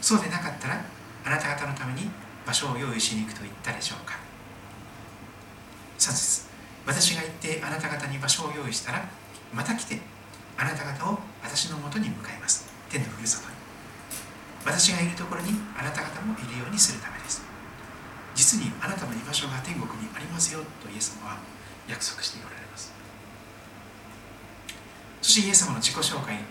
[0.00, 0.84] そうでなかったら
[1.24, 2.08] あなた方のために
[2.46, 4.14] 場所を用意しに行くと言ったでしょうか。
[5.98, 6.46] 3節。
[6.86, 9.08] 私が行ってあなた方に場所を用意したら
[9.52, 9.98] また来て
[10.56, 12.66] あなた方を私のもとに向かいます。
[12.88, 13.55] 天のふるさとに。
[14.66, 17.40] 私がいるところにあなた方もいるようにするためです。
[18.34, 21.38] 実にあなたの居場所が天国にありますよとイエス様は
[21.88, 22.92] 約束しておられます。
[25.22, 26.42] そしてイエス様の自己紹介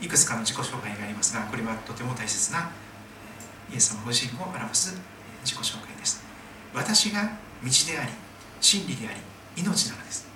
[0.00, 2.70] いくつかの自己紹介がありますがこれはとても大切な
[3.70, 4.98] イエス様ご自身を表す
[5.44, 6.24] 自己紹介です。
[6.74, 7.22] 私が
[7.62, 8.12] 道であり
[8.60, 9.20] 真理であり
[9.62, 10.26] 命なのです。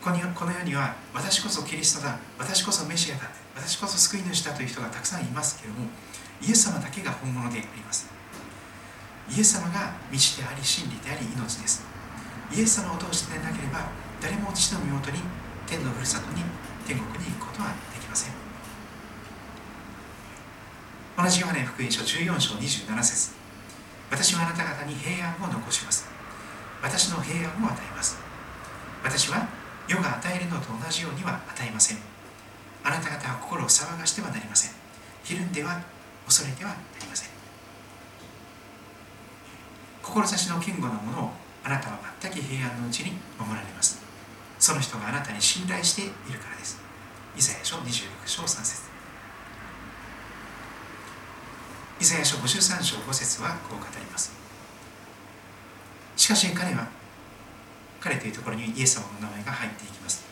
[0.00, 0.18] この
[0.52, 5.86] 世には私こそキリストだ私こそメシアだ私こそ救い主だという人がたくさんいますけれども
[6.40, 8.10] イエス様だけが本物であります。
[9.30, 11.84] イエス様が道であり真理であり命です。
[12.50, 13.86] イエス様を通してなければ
[14.20, 15.20] 誰も父の身元に
[15.66, 16.42] 天のふるさとに
[16.86, 18.34] 天国に行くことはできません。
[21.16, 23.32] 同じヨハネ福音書14章27節。
[24.10, 26.06] 私はあなた方に平安を残します。
[26.82, 28.18] 私の平安を与えます。
[29.04, 29.46] 私は
[29.88, 32.11] 世が与えるのと同じようには与えません。
[32.84, 34.72] あなた方は心を騒がしてはなりません。
[35.24, 35.80] ひるんでは
[36.26, 37.28] 恐れてはなりません。
[40.02, 41.30] 志の堅固なものを
[41.64, 44.02] あなたは全く平安のうちに守られます。
[44.58, 46.80] その人があなたに信頼しているからです。
[47.36, 48.82] イザヤ書26章3節。
[52.00, 54.32] イザヤ書53章5節はこう語ります。
[56.16, 56.88] しかし彼は
[58.00, 60.24] 彼というところにイエス様の名前が入っていきます。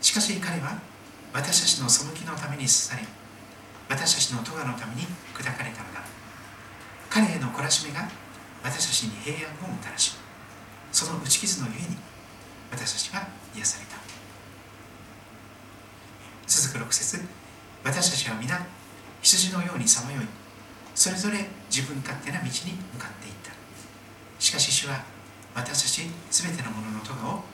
[0.00, 0.78] しかし彼は
[1.36, 3.04] 私たちの背きのために刺され
[3.90, 5.02] 私たちの咎のために
[5.36, 6.00] 砕かれたのだ。
[7.10, 8.08] 彼への懲らしめが
[8.64, 10.16] 私たちに平安をもたらし
[10.90, 11.96] その打ち傷のゆえに
[12.72, 14.00] 私たちが癒された。
[16.46, 17.20] 続く6節
[17.84, 18.64] 私たちは皆
[19.20, 20.24] 羊のようにさまよい
[20.94, 23.52] それぞれ自分勝手な道に向かっていった。
[24.38, 25.04] しかし主は
[25.54, 27.44] 私たち全てのものの咎を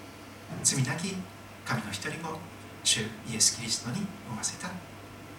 [0.63, 1.17] 罪なき
[1.65, 2.39] 神の一人子
[2.85, 4.69] 主イエス・キリストに負わせた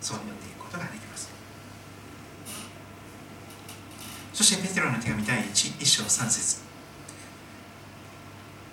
[0.01, 1.29] そう読んでいくことができます。
[4.33, 6.61] そしてペテロの手紙第 1, 1章3節。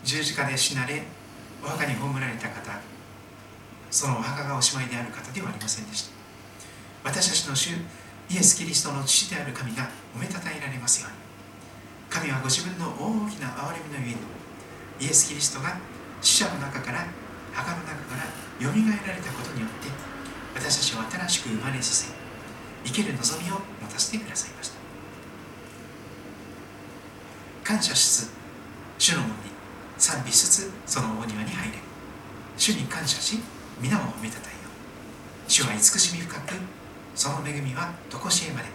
[0.03, 1.03] 十字架で死なれ
[1.63, 2.81] お墓に葬られた方
[3.91, 6.13] そのお墓がおしまいである方ではありませんでした。
[7.05, 7.71] 私たちの主
[8.31, 11.19] イエス・キリストの父である神がおめたたえられますように。
[12.09, 15.79] 神はご自分の大きな憐れみのゆえにイエス・キリストが
[16.21, 17.07] 死者の中から
[17.53, 19.89] 墓の中からよみがえられたことによって
[20.55, 22.13] 私たちを新しく生まれさせ
[22.85, 24.81] 生ける望みを持たせてくださいました。
[27.65, 28.31] 感謝しつつ
[28.99, 29.35] 主の門に
[29.97, 31.79] 賛美しつつそのお庭に入れ。
[32.57, 33.39] 主に感謝し
[33.81, 34.59] 皆を褒めたたえよ
[35.49, 36.55] 主は慈しみ深く
[37.15, 38.69] その恵みは常しえまで。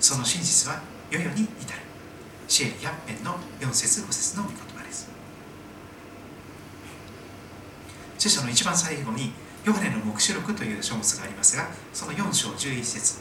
[0.00, 0.80] その真実は
[1.10, 1.80] 世々に至る。
[2.48, 4.58] シエル100編の4節5節の御言
[8.20, 9.32] 聖書の一番最後に
[9.64, 13.18] ヨハネの黙示録という書物がありますがその4章11節。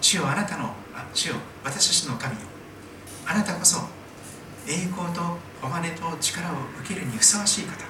[0.00, 2.40] 主よあなたのあ主よ私たちの神よ。
[3.26, 3.80] あなたこそ
[4.66, 5.20] 栄光と
[5.60, 7.84] 誉れと力を受けるにふさわしい方。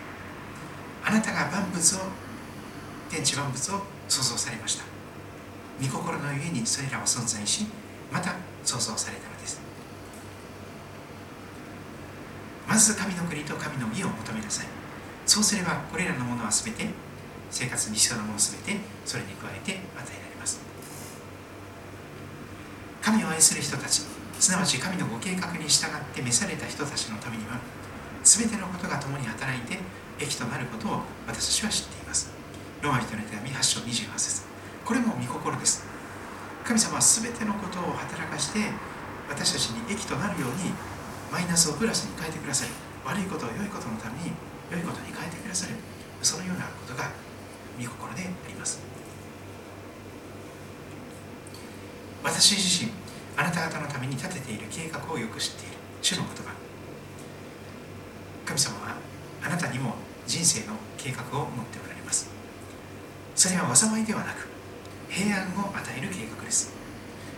[1.05, 1.99] あなたが万物を
[3.09, 4.85] 天地万物を創造されました。
[5.81, 7.65] 御心のゆえにそれらは存在し
[8.11, 9.61] また創造されたのです。
[12.67, 14.86] まず神の国と神の義を求めなさい。
[15.27, 16.87] そうすればこれらのものは全て
[17.51, 20.61] 生活に必要なもの全てそれに加えて与えられます。
[23.03, 24.03] 神を愛する人たち
[24.39, 27.59] すなわち神のご計画に従って召された人たちのためには
[28.23, 29.79] 全てのことが共に働いて
[30.19, 32.31] 益となることを私たちは知っています。
[32.83, 34.43] ローマ人の手紙8章28節。
[34.85, 35.85] これも御心です。
[36.65, 38.61] 神様は全てのことを働かして
[39.29, 40.75] 私たちに益となるように
[41.31, 42.73] マイナスをプラスに変えてくださる
[43.05, 44.33] 悪いことを良いことのために
[44.71, 45.75] 良いことに変えてくださる
[46.23, 47.11] そのようなことが
[47.79, 48.81] 御心であります。
[52.25, 52.91] 私自身
[53.37, 55.77] あなた方のために立てている計画をよく知っている。
[56.03, 56.53] 主の言葉。
[58.45, 58.97] 神様は
[59.43, 59.95] あなたにも
[60.27, 62.29] 人生の計画を持っておられます。
[63.35, 64.49] それは災いではなく
[65.09, 66.75] 平安を与える計画です。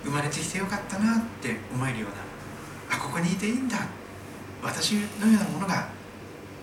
[0.04, 3.76] 生まれてきてよかったなって思えるようなあここにいていいんだ。
[4.62, 5.97] 私のようなものが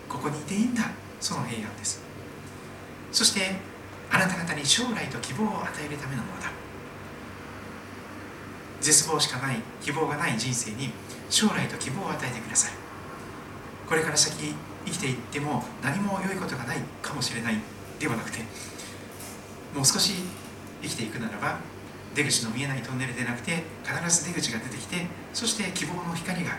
[0.10, 0.84] ここにいていいんだ。
[1.20, 2.02] その平安です。
[3.12, 3.56] そして
[4.12, 6.52] あなた方に将来と希望を与えるためのものだ。
[8.82, 10.92] 絶望しかない希望がない人生に
[11.30, 12.72] 将来と希望を与えてください。
[13.88, 14.34] これから先
[14.86, 17.56] 生きていっても何も良いことがないかもしれない
[18.00, 18.40] ではなくて
[19.74, 20.14] もう少し
[20.82, 21.60] 生きていくならば
[22.16, 26.58] 出口の見えないトンネルでなくて必ず出口が出てきてそして希望の光が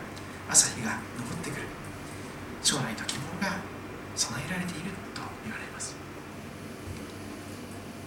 [0.48, 1.62] 朝日が昇ってくる。
[2.62, 3.58] 将来と希望が
[4.14, 5.94] 備えられていると言われます。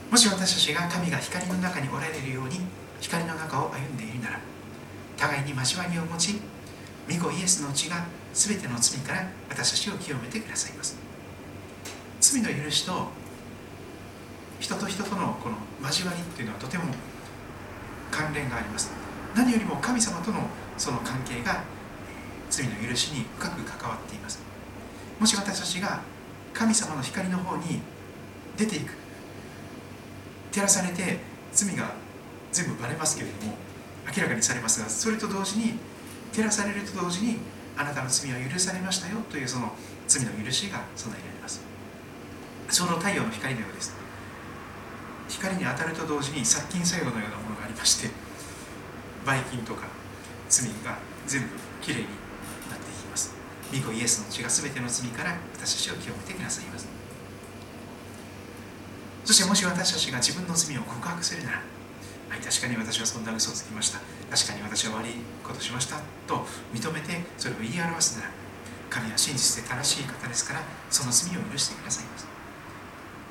[0.09, 2.61] もし私たちが神が光の中におられるように
[2.99, 4.39] 光の中を歩んでいるなら
[5.17, 6.41] 互いに交わりを持ち
[7.09, 10.97] 御子イエスの血が全ての罪から私たちを清めてくださいます。
[12.21, 13.07] 罪の許しと
[14.59, 15.55] 人と人とのこの
[15.87, 16.83] 交わりっていうのはとても
[18.11, 18.91] 関連があります。
[19.35, 20.41] 何よりも神様との
[20.77, 21.63] その関係が
[22.49, 24.28] 罪の許しに深く関わっています。
[25.19, 26.01] もし私たちが
[26.53, 27.81] 神様の光の方に
[28.57, 28.93] 出ていく。
[30.51, 31.19] 照らされて
[31.51, 31.93] 罪が
[32.51, 33.53] 全部バレますけれども
[34.15, 35.73] 明らかにされますがそれと同時に
[36.33, 37.37] 照らされると同時に
[37.77, 39.71] あなたの罪は許されましたよというその
[40.07, 41.61] 罪の許しが備えられます。
[42.69, 43.95] その太陽の光のようです。
[45.29, 48.09] 光に当たると同時に殺菌作用のようなものがありまして
[49.25, 49.87] ばい菌とか
[50.49, 51.47] 罪が全部
[51.81, 52.07] きれいに
[53.71, 56.87] 御子イエスの血が全ての罪から私たちを清めてくださいます。
[59.25, 61.61] そしてもし私たちが自分の罪を告白するなら
[62.29, 63.99] はい確かに私はそんな嘘をつきました。
[64.29, 68.31] 確かに私は悪いことしましたと認めてそれを言い表すなら
[68.89, 72.27] 神は真実で正しい方ですからその罪を許してくださいます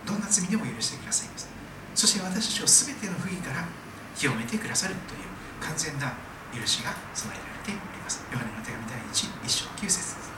[0.06, 1.48] どんな罪でも許してくださいます
[1.94, 3.66] そして私たちを全ての不義から
[4.14, 6.14] 清めてくださるという完全な
[6.50, 8.24] 許しが備えられております。
[8.32, 10.32] ヨハネの手紙第 1, 1章9節です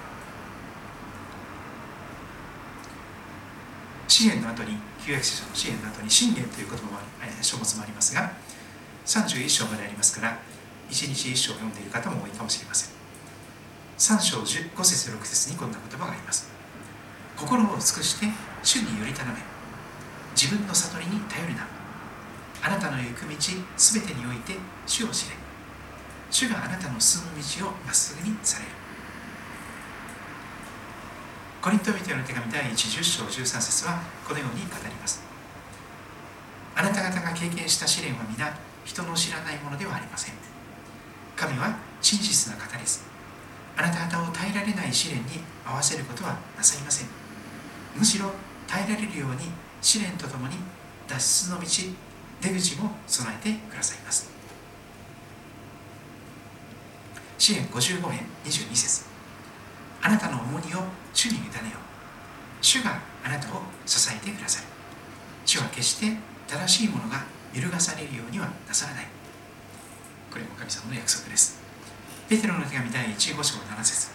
[4.10, 4.74] 支援の後に
[5.06, 8.32] 旧約聖書の支援の後に信玄という言葉もあり書物もありますが
[9.06, 10.36] 31章までありますから
[10.90, 13.00] 1日1章を読んでいる方も多いかもしれません
[14.00, 16.48] 3章5節6節にこんな言葉があります。
[17.36, 18.26] 心を尽くして
[18.62, 19.34] 主により頼め。
[20.34, 21.68] 自分の悟りに頼りな。
[22.62, 23.36] あなたの行く道
[23.76, 24.54] すべてにおいて
[24.86, 25.36] 主を知れ。
[26.30, 28.79] 主があなたの進む道をまっすぐにされる。
[31.60, 35.22] コリント人への手紙第1 10章13節はこのように語ります。
[36.74, 40.34] あなた方が経験した試練は皆人の知らないものではありません。
[41.36, 43.04] 神は真実な方です。
[43.76, 47.08] あなた方を耐えられない試練に合わせることはなさいません。
[47.94, 48.32] むしろ
[48.66, 49.52] 耐えられるように
[49.82, 50.56] 試練とともに
[51.06, 51.66] 脱出の道
[52.40, 54.30] 出口も備えてくださいます。
[57.36, 59.04] 支援55編22節。
[60.00, 61.80] あなたの重荷を主に委ねよう。
[62.62, 64.66] 主があなたを支えてくださる
[65.46, 69.06] 主は決して正しいものが揺るがされるようにはなさらない。
[70.30, 71.60] これも神様の約束です。
[72.28, 74.10] ペテロの手紙第1 5章7節。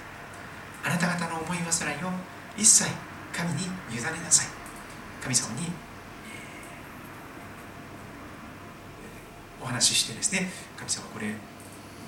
[0.85, 2.11] あなた方の思い煩いを
[2.57, 2.89] 一切
[3.33, 4.47] 神に委ねなさい。
[5.21, 5.67] 神様に、
[9.65, 11.33] お話ししてですね神様これ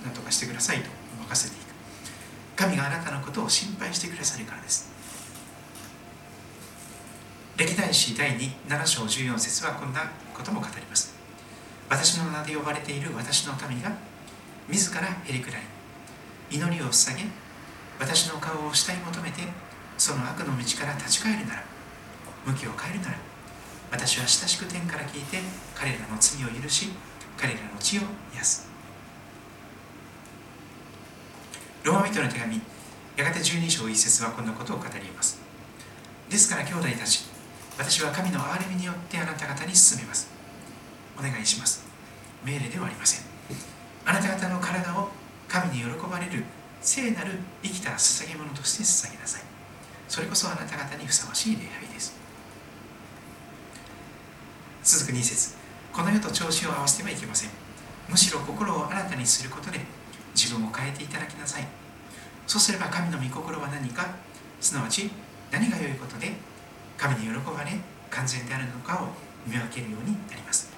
[0.06, 0.90] 何とかしてくださいと
[1.28, 1.67] 任せてい
[2.58, 4.92] 神があなたのことを心配してくださるからです。
[7.56, 10.02] 歴代史第27章14節はこんな
[10.34, 11.16] ことも語ります。
[11.90, 13.92] 私の名で呼ばれている私の民が
[14.68, 15.62] 自らへりくらい
[16.52, 17.24] 祈りを捧げ
[18.00, 19.42] 私の顔を下に求めて
[19.98, 21.64] その悪の道から立ち返るなら
[22.46, 23.18] 向きを変えるなら
[23.92, 25.38] 私は親しく天から聞いて
[25.74, 26.90] 彼らの罪を許し
[27.38, 28.02] 彼らの血を
[28.34, 28.67] 癒す。
[31.88, 32.60] ローマ人の手紙
[33.16, 35.40] やがて12章1節はこんなことを語ります。
[36.30, 37.24] ですから兄弟たち
[37.78, 40.30] 私は神の憐れみによってあなた方に進めます。
[41.18, 41.88] お願いします。
[42.44, 43.26] 命令ではありません。
[44.04, 45.08] あなた方の体を
[45.48, 46.44] 神に喜ばれる
[46.82, 49.44] 聖なる生きた捧げ物として捧げなさい。
[50.10, 52.20] それこそあなた方にふさわしい礼拝です。
[54.84, 55.56] 続く2節
[55.94, 57.50] この世と調子を合わせてはいけません。
[58.10, 59.80] むしろ心を新たにすることで
[60.38, 61.66] 自分を変えていただきなさい。
[62.46, 64.06] そうすれば神の御心は何か？
[64.62, 65.10] すなわち
[65.52, 66.32] 何が良いことで
[66.96, 67.72] 神に喜ばれ
[68.12, 69.08] 完全であるのかを
[69.46, 70.70] 見分けるようになります。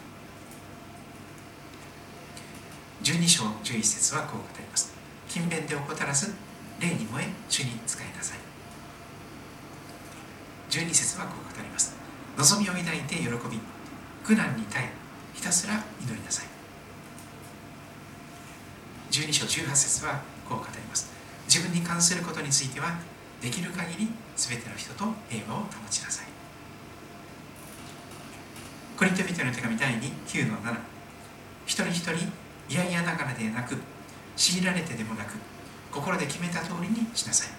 [3.04, 4.94] 12章11節はこう語ります。
[5.28, 6.34] 勤勉で怠らず
[6.80, 8.38] 霊に燃え主に使いなさい。
[10.70, 11.96] 12節はこう語ります。
[12.38, 13.60] 望みを抱いて喜び
[14.24, 14.90] 苦難に耐え
[15.34, 16.59] ひたすら祈りなさい。
[19.12, 21.12] 12章18節はこう語ります。
[21.48, 23.00] 自分に関することについては
[23.42, 26.28] できる限り全ての人と平和を保ちなさい。
[28.98, 30.78] コリント人の手紙第2 9の7
[31.66, 32.32] 一人一人
[32.70, 33.78] 嫌々ながらでなく
[34.36, 35.34] 強いられてでもなく
[35.92, 37.50] 心で決めた通りにしなさい。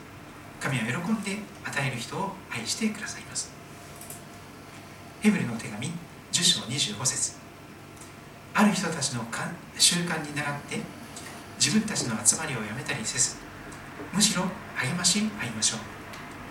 [0.61, 3.51] 神は喜んで与える人を愛してくださいます。
[5.21, 5.89] ヘブルの手紙
[6.31, 7.37] 10章25節。
[8.55, 9.25] ある人たちの
[9.79, 11.00] 習慣に倣って
[11.61, 13.37] 自分たちの集まりをやめたりせず
[14.15, 14.45] むしろ
[14.75, 15.81] 励まし合いましょう。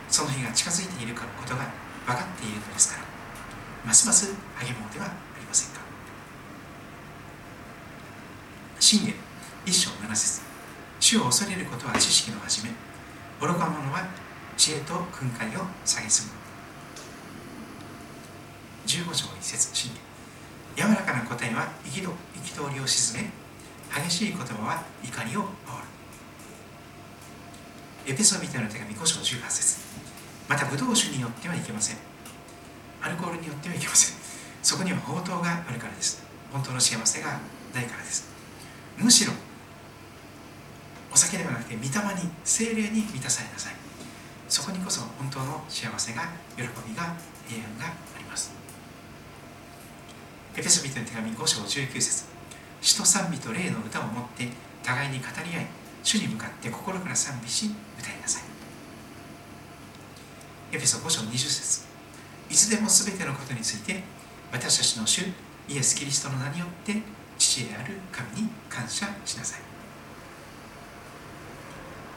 [0.08, 1.66] その日が近づいていることが
[2.06, 3.08] 分かっているのですから
[3.86, 5.82] ますます励もうではありませんか。
[8.80, 9.16] 信玄
[9.66, 10.42] 一章七節。
[11.00, 12.72] 主を恐れることは知識の始め
[13.42, 14.08] 愚か者は
[14.58, 16.32] 知恵と訓戒を蔑む。
[18.86, 19.92] 15章一節信
[20.76, 23.39] 玄柔らかな答えは憤りを鎮め
[23.94, 25.50] 激しい言葉は怒りを煽る。
[28.08, 29.80] エペソビテの手紙5章18節。
[30.48, 31.98] またブドウ酒によってはいけません。
[33.02, 34.18] アルコールによってはいけません。
[34.62, 36.24] そこには宝刀があるからです。
[36.52, 37.40] 本当の幸せが
[37.74, 38.28] ないからです。
[38.98, 39.34] むしろ
[41.12, 41.92] お酒ではなくて御霊に
[42.44, 43.74] 精霊に満たされなさい。
[44.48, 46.24] そこにこそ本当の幸せが
[46.56, 47.16] 喜びが
[47.48, 48.52] 平安があります。
[50.56, 52.29] エペソビテの手紙5章19節。
[52.82, 54.48] 詩と賛美と霊の歌を持って
[54.84, 55.68] 互いに語り合い
[56.04, 58.44] 主に向かって心から賛美し歌いなさい。
[60.72, 61.88] エペソ5章20節。
[62.50, 64.04] いつでも全てのことについて
[64.52, 65.22] 私たちの主
[65.68, 66.96] イエス・キリストの名によって
[67.38, 69.62] 父である神に感謝しなさい。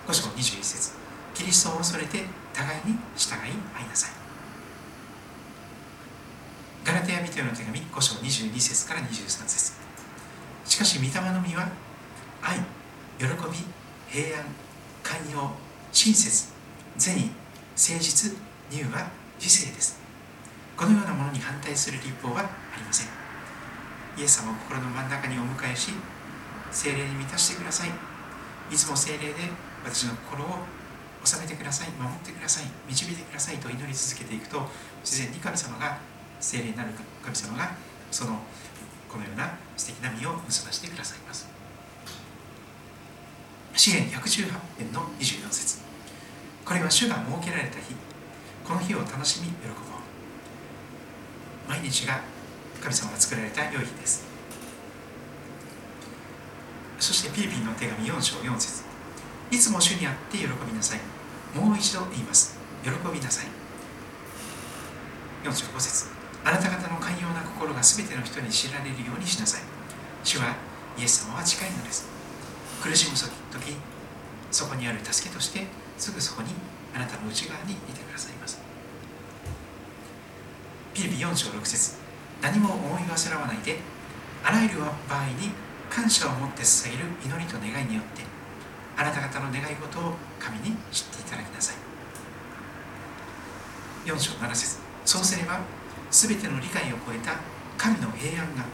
[0.07, 0.93] 5章21節。
[1.35, 3.39] キリストを恐れて互いに従い
[3.75, 4.11] 合いなさい。
[6.85, 9.82] ガラテヤ人への手紙5章22節から23節。
[10.73, 11.69] しかし御霊の実は
[12.41, 12.57] 愛
[13.19, 13.29] 喜び
[14.09, 14.47] 平安
[15.03, 15.51] 寛容
[15.93, 16.49] 親切
[16.97, 17.29] 善意
[17.77, 18.33] 誠実
[18.71, 20.01] 乳は理性です。
[20.75, 22.45] このようなものに反対する立法はあ
[22.79, 23.09] りません。
[24.17, 25.93] イエス様を心の真ん中にお迎えし
[26.71, 27.91] 精霊に満たしてください。
[28.73, 29.53] いつも精霊で
[29.85, 30.57] 私の心を
[31.23, 34.67] 収めてください守ってください導いてくださいと祈り続けていくと
[35.05, 35.99] 自然に神様が
[36.41, 36.91] 精霊になる
[37.23, 37.77] 神様が
[38.11, 38.41] その
[39.13, 41.47] このような素敵な実を結ばしてくださいます。
[43.77, 44.49] 詩篇118
[44.79, 45.81] 編の24節。
[46.65, 47.95] これは主が設けられた日。
[48.65, 49.77] この日を楽しみ喜ぼう。
[51.69, 52.21] 毎日が
[52.81, 54.25] 神様が作られた良い日です。
[56.99, 58.85] そしてピリピンの手紙4章4節。
[59.51, 61.01] いつも主にあって喜びなさい。
[61.59, 62.57] もう一度言います。
[62.83, 63.47] 喜びなさい。
[65.45, 66.07] 4章5節。
[66.45, 67.29] あなた方の寛容
[67.63, 69.63] 心が全ての人に知られるようにしなさい。
[70.25, 70.57] 主は
[70.99, 72.11] イエス様は近いのです。
[72.83, 73.77] 苦しむ時
[74.51, 76.49] そこにある助けとしてすぐそこに
[76.93, 78.61] あなたの内側にいてくださいます。
[80.93, 81.95] ピリピ4章6節。
[82.43, 83.79] 何も思い忘らわないで
[84.43, 85.55] あらゆる場合に
[85.89, 88.23] 感謝を持って捧げる祈りと願いによって
[88.97, 91.77] あなた方の願い事を神に知っていただきなさい。
[94.09, 94.79] 4章7節。
[95.05, 95.61] そうすれば
[96.13, 97.41] 全ての理解を超えた
[97.79, 98.65] 神の平安が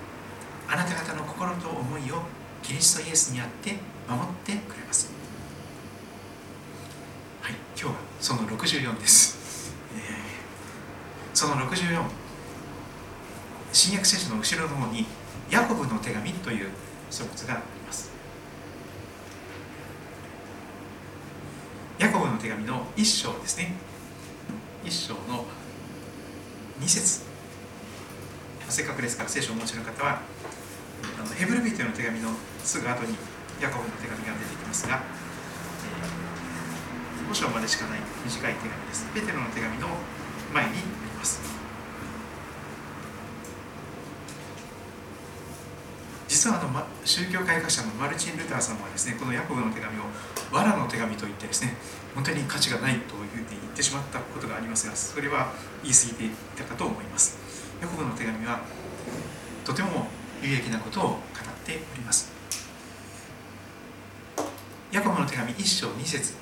[0.68, 2.22] あなた方の心と思いを
[2.64, 3.76] キリストイエスにあって
[4.08, 5.12] 守ってくれます。
[7.40, 10.02] はい今日はその64です、えー、
[11.32, 12.02] その64
[13.72, 15.06] 新約聖書の後ろの方に
[15.48, 16.68] ヤコブの手紙という
[17.08, 18.10] 書物があります。
[22.00, 23.74] ヤコブの手紙の一章ですね。
[24.84, 25.44] 一章の
[26.80, 27.27] 2節。
[28.68, 30.20] せっかくですから聖書をお持ちの方は
[31.18, 32.28] あのヘブルビートの手紙の
[32.62, 33.16] すぐ後に
[33.60, 35.02] ヤコブの手紙が出てきますが、
[37.24, 39.08] えー、5章までしかない短い手紙です。
[39.14, 39.88] ペテロの手紙の
[40.52, 40.80] 前にあり
[41.16, 41.40] ます。
[46.28, 50.02] 実はあの、ま、宗教改革者のマルチン・ルターさんはですねこのヤコブの手紙を
[50.52, 51.74] 藁の手紙と言ってですね
[52.14, 55.52] 本当に価値がないというふうに言ってしまったことがありますがそれは
[55.82, 57.47] 言い過ぎていたかと思います。
[57.80, 58.60] ヤコブの手紙は
[59.64, 60.06] とても
[60.42, 61.18] 有益なことを語っ
[61.64, 62.32] ております。
[64.90, 66.34] ヤコブの手紙1章2節。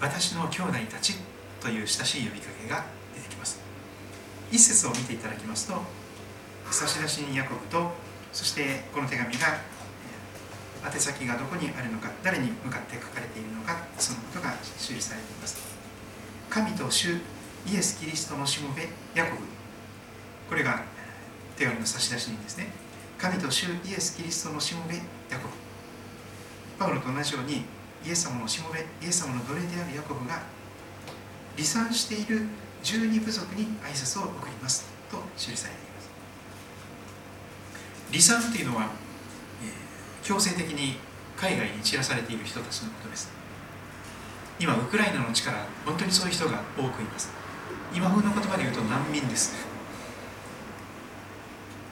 [0.00, 1.14] 私の兄弟たち
[1.60, 2.84] という親しい呼びかけが
[3.14, 3.60] 出てきます。
[4.50, 5.80] 一節を見ていただきますと
[6.70, 7.92] 差出人ヤコブと
[8.32, 9.60] そしてこの手紙が
[10.84, 15.71] 宛先がどこにあるのか誰に向かって書かれているのかそのことが記されています。
[16.52, 17.14] 神と主
[17.66, 19.42] イエス・キリストのしもべヤコブ。
[20.50, 20.82] これが
[21.56, 22.66] 手紙の差出人ですね。
[23.16, 25.54] 神と主イエス・キリストのしもべヤコブ。
[26.78, 27.64] パウロと同じように
[28.04, 30.42] イエス様のしもべイエス様の奴隷であるヤコブが
[31.56, 32.42] 離散している
[32.82, 35.84] 十二部族に挨拶を送りますと記されてい
[38.20, 38.36] ます。
[38.36, 38.90] 離散というのは、
[39.64, 40.98] えー、強制的に
[41.34, 43.41] 海外に散らされている人たちのことです。
[44.62, 47.32] 今ウクライナの地から本当にそういう人が多くいます。
[47.92, 49.56] 今風の言葉で言うと難民です。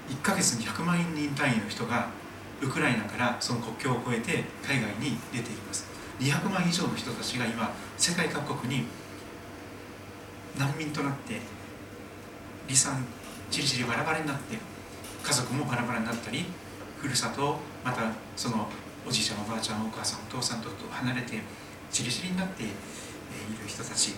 [0.09, 2.11] 1ヶ月に100万人単位の人が
[2.63, 5.85] ウクライナからその国境を越えて海外に出ています。
[6.21, 8.85] 200万以上の人たちが今世界各国に
[10.57, 11.41] 難民となって
[12.69, 13.05] 離散
[13.51, 14.57] ちりちりバラバラになって
[15.25, 16.45] 家族もバラバラになったり
[16.99, 18.69] ふるさとまたその
[19.05, 21.41] おじいちゃんおばあちゃんお母さんお父さんと離れて
[21.91, 22.73] ちりちりになっている
[23.67, 24.15] 人たち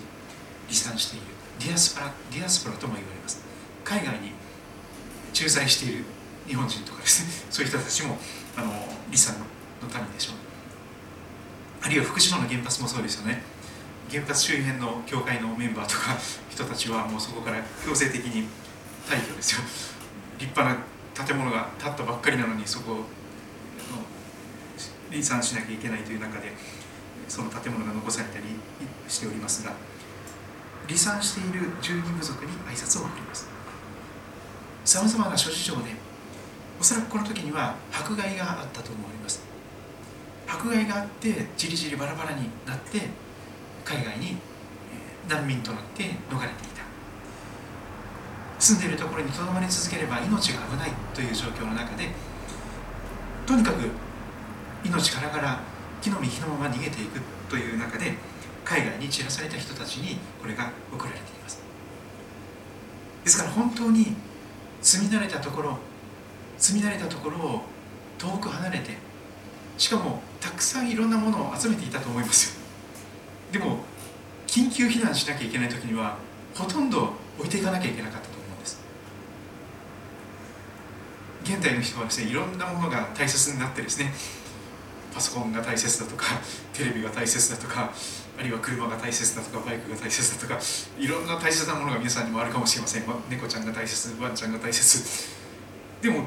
[0.67, 1.25] 離散している
[1.59, 3.43] ディアスパラディアスパラとも言われます。
[3.83, 4.31] 海外に
[5.33, 6.03] 駐在している
[6.47, 7.23] 日本人とかです。
[7.23, 8.17] ね そういう人たちも
[8.57, 8.71] あの
[9.05, 9.45] 離散の
[9.81, 10.35] 民でしょう。
[11.85, 13.43] あるいは福島の原発もそうですよね。
[14.09, 16.17] 原発周辺の教会のメンバーとか
[16.49, 18.47] 人たちはもうそこから強制的に
[19.07, 19.61] 退去ですよ。
[20.37, 23.05] 立派な建物が建ったばっかりなのにそこの
[25.11, 26.53] 離散しなきゃいけないという中で
[27.27, 28.45] その建物が残されたり
[29.07, 29.73] しておりますが
[30.87, 33.47] 離散している住人部族に挨拶を送ります。
[34.85, 35.81] さまざまな諸事情で
[36.79, 39.41] おそらくこの時には迫害があったと思われます。
[40.47, 42.99] 迫害があってじりじりバラバラになって
[43.85, 44.37] 海外に
[45.29, 46.83] 難民となって逃れていた。
[48.59, 52.09] 住んでいるところにとどまり続ければ命が危ないという状況の中で
[53.45, 53.89] とにかく
[54.85, 55.59] 命からがら
[56.03, 58.13] 木の実火のまま逃げていくという中で
[58.65, 61.63] 海外に散らされた人たちにこれが送られています。
[63.23, 64.15] ですから本当に
[64.81, 65.77] 住み慣れたところ
[66.57, 67.61] 住み慣れたところを
[68.17, 68.97] 遠く離れて
[69.77, 72.61] しかもたくさんいろんなものを集めていたと思いますよ。
[73.53, 73.79] でも
[74.45, 76.17] 緊急避難しなきゃいけない時には
[76.53, 78.81] ほとんど置いていかなきゃいけなかったと思うんです。
[81.43, 84.13] 現代の人はですねいろんなものが大切になってですね
[85.13, 86.25] パソコンが大切だとか
[86.73, 87.91] テレビが大切だとか
[88.37, 90.59] あるいは車が大切だとかバイクが大切だとか
[90.97, 93.03] いろんな大切なものが皆さんにもあるかもしれません。
[93.29, 95.29] 猫ちゃんが大切ワンちゃんが大切。
[96.01, 96.25] でも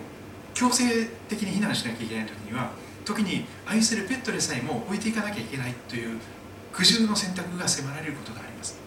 [0.55, 2.71] 強制的に避難しなきゃいけない時には
[3.05, 6.19] 時に愛するペットでさえも置いていかなきゃいけないという
[6.73, 8.79] 苦渋の選択が迫られることがあります。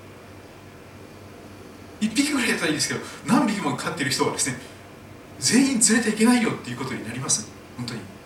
[2.02, 4.58] 1匹ぐらいだったらいいですけど何匹も飼ってる人はですね
[5.39, 7.50] 全員連れていけないよっていうことになります。
[7.78, 8.18] 本当に。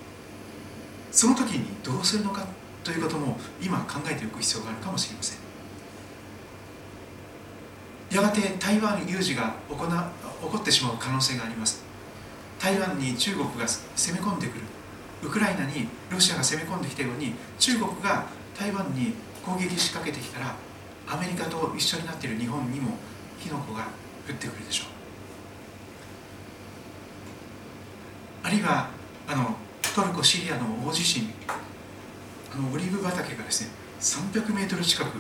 [1.14, 2.46] その時にどうするのか
[2.84, 5.38] ということも今考えておく必要があるかもしれません。
[8.12, 10.10] やがて台湾有事が起こな
[10.42, 11.84] 起こってしまう可能性があります。
[12.60, 14.62] 台湾に中国が攻め込んでくる。
[15.24, 18.26] ウクライナにロシアが攻め込んできたように中国が
[18.60, 19.14] 台湾に
[19.46, 20.56] 攻撃しかけてきたら
[21.08, 22.98] アメリカと一緒になっている日本にも
[23.40, 23.84] 火の粉が
[24.28, 24.88] 降ってくるでしょう。
[28.48, 28.90] あるいは
[29.28, 29.56] あの
[29.94, 31.30] トルコ・シリアの大地震
[32.52, 33.70] あのオリーブ畑がですね
[34.02, 35.12] 300メートル近く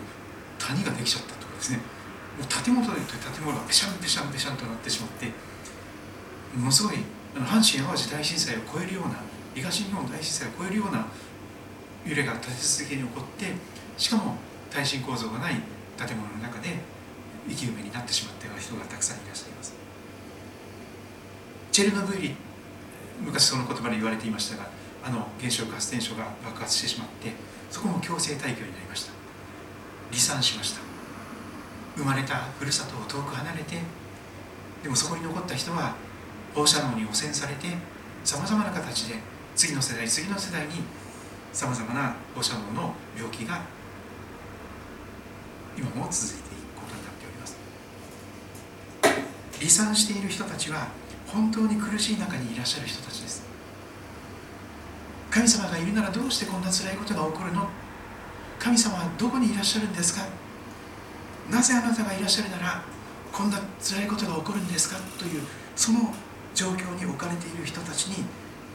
[0.58, 1.78] 谷ができちゃったとかですね。
[1.78, 5.30] もう建物という建物がペシャンペシャンペシャンとなってしまって
[6.58, 6.98] ものすごい
[7.36, 9.22] 阪神・淡路大震災を超えるような
[9.54, 11.06] 東日本大震災を超えるような
[12.06, 12.50] 揺れが立
[12.80, 13.54] て続けに起こって
[13.98, 14.36] しかも
[14.72, 15.62] 耐震構造がない
[15.98, 16.82] 建物の中で
[17.48, 19.76] 生き埋めになってしまったような人がたくさんいらっしゃいます。
[21.72, 22.36] チェルノブイリ
[23.24, 24.70] 昔その言葉で言われていましたが
[25.04, 27.32] あの原子力発電所が爆発してしまって
[27.70, 29.12] そこも強制退去になりました。
[30.12, 30.82] 離散しました。
[31.96, 33.78] 生まれたふるさとを遠く離れて
[34.82, 35.96] でもそこに残った人は
[36.54, 37.68] 放射能に汚染されて
[38.24, 39.16] さまざまな形で
[39.56, 40.84] 次の世代次の世代に
[41.52, 43.62] さまざまな放射能の病気が
[45.78, 47.58] 今も続いていくことになっております。
[49.60, 50.88] 離散している人たちは
[51.34, 53.44] 本当に苦しい中にいらっしゃる人たちです。
[55.32, 57.68] 神様がいるならどうしてこんな辛いことが起こるの？
[58.60, 60.28] 神様はどこにいらっしゃるんですか？
[61.50, 62.84] なぜあなたがいらっしゃるなら
[63.32, 64.98] こんな辛いことが起こるんですか？
[65.18, 65.42] という
[65.76, 66.14] その
[66.54, 68.24] 状況に置かれている人たちに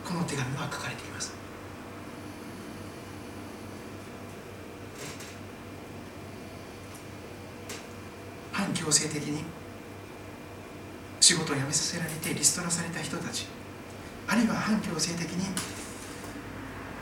[0.05, 1.33] この手紙は書かれています。
[8.51, 9.45] 反強制的に
[11.29, 13.45] 仕事を辞めさせられてリストラされた人たち。
[14.27, 15.45] あるいは反強制的に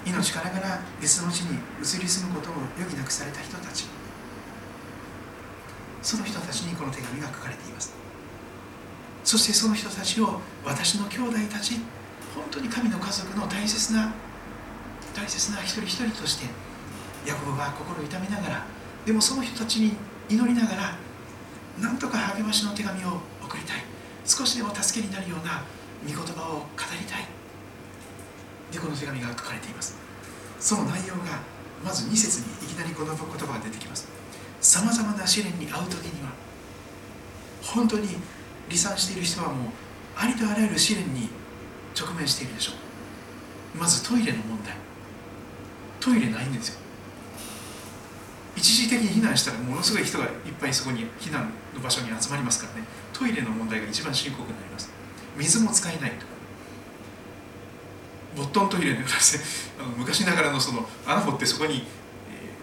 [0.04, 3.86] 命からがら別の地に移り住むことを余儀なくされた人たち。
[6.02, 7.94] その人たちにこの手紙が書かれています。
[9.22, 11.74] そしてその人たちを私の兄弟たち
[12.34, 14.12] 本当に神の家族の大切な
[15.14, 16.46] 大切な一人一人として
[17.24, 18.66] ヤコブは心を痛めながら
[19.04, 19.92] でもその人たちに
[20.28, 20.98] 祈りながら
[21.78, 23.85] なんとか励ましの手紙を送りたい。
[24.26, 25.62] 少しでも助けになるような
[26.02, 26.66] 御言葉を語
[26.98, 27.26] りたい。
[28.72, 29.96] でこの手紙が書かれています。
[30.58, 31.40] その内容が
[31.84, 34.08] まず2節にいきなりこの言葉が出てきます。
[34.60, 36.32] さまざまな試練に遭う時には
[37.62, 38.08] 本当に
[38.68, 39.72] 離散している人はもう
[40.16, 41.28] ありとあらゆる試練に
[41.98, 42.72] 直面しているでしょ
[43.74, 43.78] う。
[43.78, 44.74] まずトイレの問題。
[46.00, 46.80] トイレないんですよ。
[48.56, 52.86] 一時的に避難したらものすごい人がいっぱいそこに避難の場所に集まりますからね。
[53.12, 54.90] トイレの問題が一番深刻になります。
[55.36, 56.36] 水も使えないとか。
[58.36, 61.84] ボットントイレのような昔ながらのその穴掘ってそこに、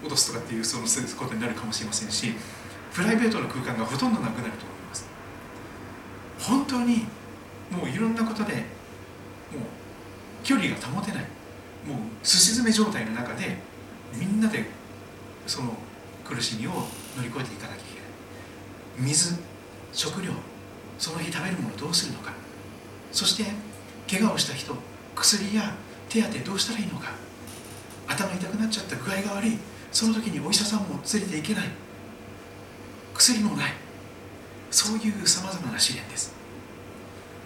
[0.02, 0.84] 落とすとかっていうその
[1.16, 2.34] ことになるかもしれませんし
[2.92, 5.08] プライベートの空間がほとんどなくなると思います。
[6.38, 7.06] 本当に
[7.70, 8.64] もういろんなことでもう
[10.44, 11.24] 距離が保てない。
[11.86, 13.56] もうすし詰め状態の中で
[14.14, 14.64] みんなで
[15.46, 15.74] その
[16.24, 16.70] 苦しみを
[17.16, 17.84] 乗り越えていかなきゃい
[18.96, 19.10] けない。
[19.10, 19.36] 水
[19.92, 20.32] 食料
[20.98, 22.32] その日食べるものどうするのか。
[23.12, 23.44] そして
[24.10, 24.74] 怪我をした人
[25.14, 25.74] 薬や
[26.08, 27.12] 手当どうしたらいいのか。
[28.06, 29.58] 頭痛くなっちゃった具合が悪い。
[29.92, 31.68] その時にお医者さんも連れていけない。
[33.14, 33.72] 薬もない。
[34.70, 36.34] そういうさまざまな試練です。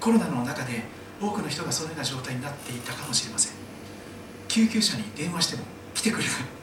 [0.01, 0.83] コロナの中で
[1.21, 3.53] 多くの人がそのような状態になっていたかもしれません。
[4.49, 6.58] 救急車に電話しても来てくれない。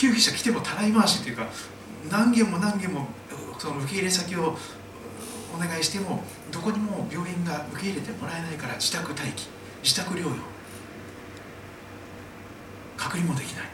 [0.00, 1.46] 救急車来てもたらい回しというか
[2.10, 3.08] 何件も何件も
[3.58, 4.56] その受け入れ先を
[5.54, 9.50] お願いしてもどこにも病院が受け入れてもらえないから自宅待機
[9.82, 10.36] 自宅療養
[12.96, 13.66] 隔離もできない。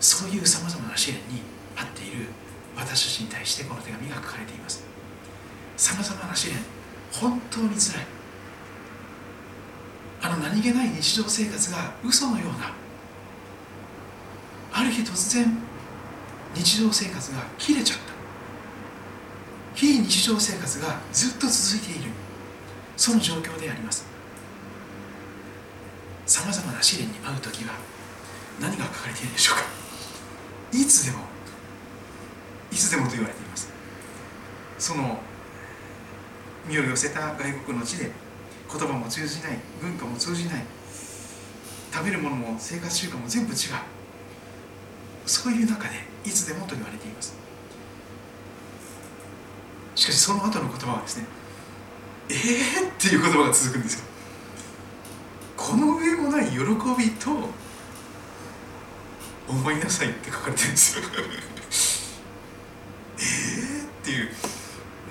[0.00, 1.42] そういうさまざまな試練に
[1.76, 2.28] 遭っている
[2.74, 4.82] 私たちに対してこの手紙が書かれています。
[5.76, 6.54] さまざまな試練
[7.12, 8.06] 本当につらい。
[10.22, 12.77] あの何気ない日常生活が嘘のような
[14.78, 15.58] ある日突然
[16.54, 18.04] 日常生活が切れちゃった。
[19.74, 22.10] 非日常生活がずっと続いている。
[22.96, 24.06] その状況であります。
[26.26, 27.74] さまざまな試練に遭う時は
[28.60, 29.64] 何が書かれているでしょうか。
[30.72, 31.24] いつでも
[32.70, 33.68] いつでもと言われています。
[34.78, 35.18] その
[36.68, 38.12] 身を寄せた外国の地で
[38.70, 40.64] 言葉も通じない文化も通じない
[41.92, 43.97] 食べるものも生活習慣も全部違う。
[45.28, 47.36] そういう中でいつでもと言われています。
[49.94, 51.26] しかしその後の言葉はですね
[52.30, 54.04] えーっていう言葉が続くんですよ。
[55.56, 57.30] この上もない喜びと
[59.48, 61.04] 思いなさいって書かれてるんですよ。
[63.18, 64.30] えーっていう。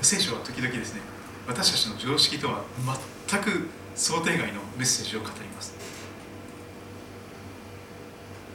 [0.01, 1.01] 聖書は時々ですね
[1.47, 2.63] 私たちの常識とは
[3.29, 5.75] 全く想定外のメッセージを語ります。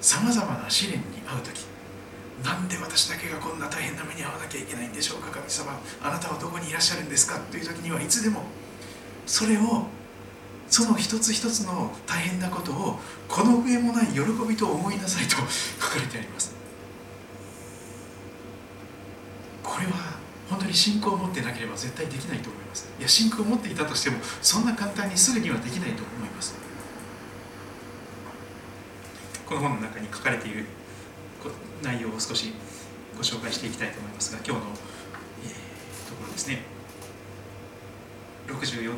[0.00, 1.64] さまざまな試練に遭う時
[2.44, 7.38] なんで私だけがこんな大変な目に遭わなきゃいけないんでしょうか神様あなたはどこにいらっしゃるんですか？
[7.50, 8.42] という時にはいつでも
[9.26, 9.86] それを
[10.68, 16.54] その一つ一つの大変なことをこの上もない喜びと思いなさいと書かれてあります。
[19.62, 19.92] これは
[20.48, 22.90] 本当に信仰を持ってなければ絶対できないと思います。
[22.98, 26.54] いや信仰を持っていたとしてもそんな簡単にすぐにはできないと思います。
[29.46, 30.66] この本の中に書かれている
[31.82, 32.52] 内容を少し
[33.16, 34.70] ご紹介していきたいと思いますが今日の、
[35.44, 36.62] えー、ところですね。
[38.46, 38.94] 64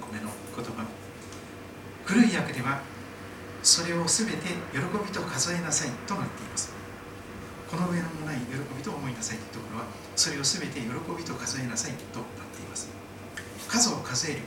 [0.00, 0.84] 個目の言葉。
[2.04, 2.80] 古い訳では
[3.62, 4.34] それを全て
[4.72, 6.72] 喜びと数えなさいとなっています。
[7.70, 12.90] この上のもない喜びと思いなさいというところはそれを全て喜びと数えなさいとなっています。
[13.68, 14.40] 数を数える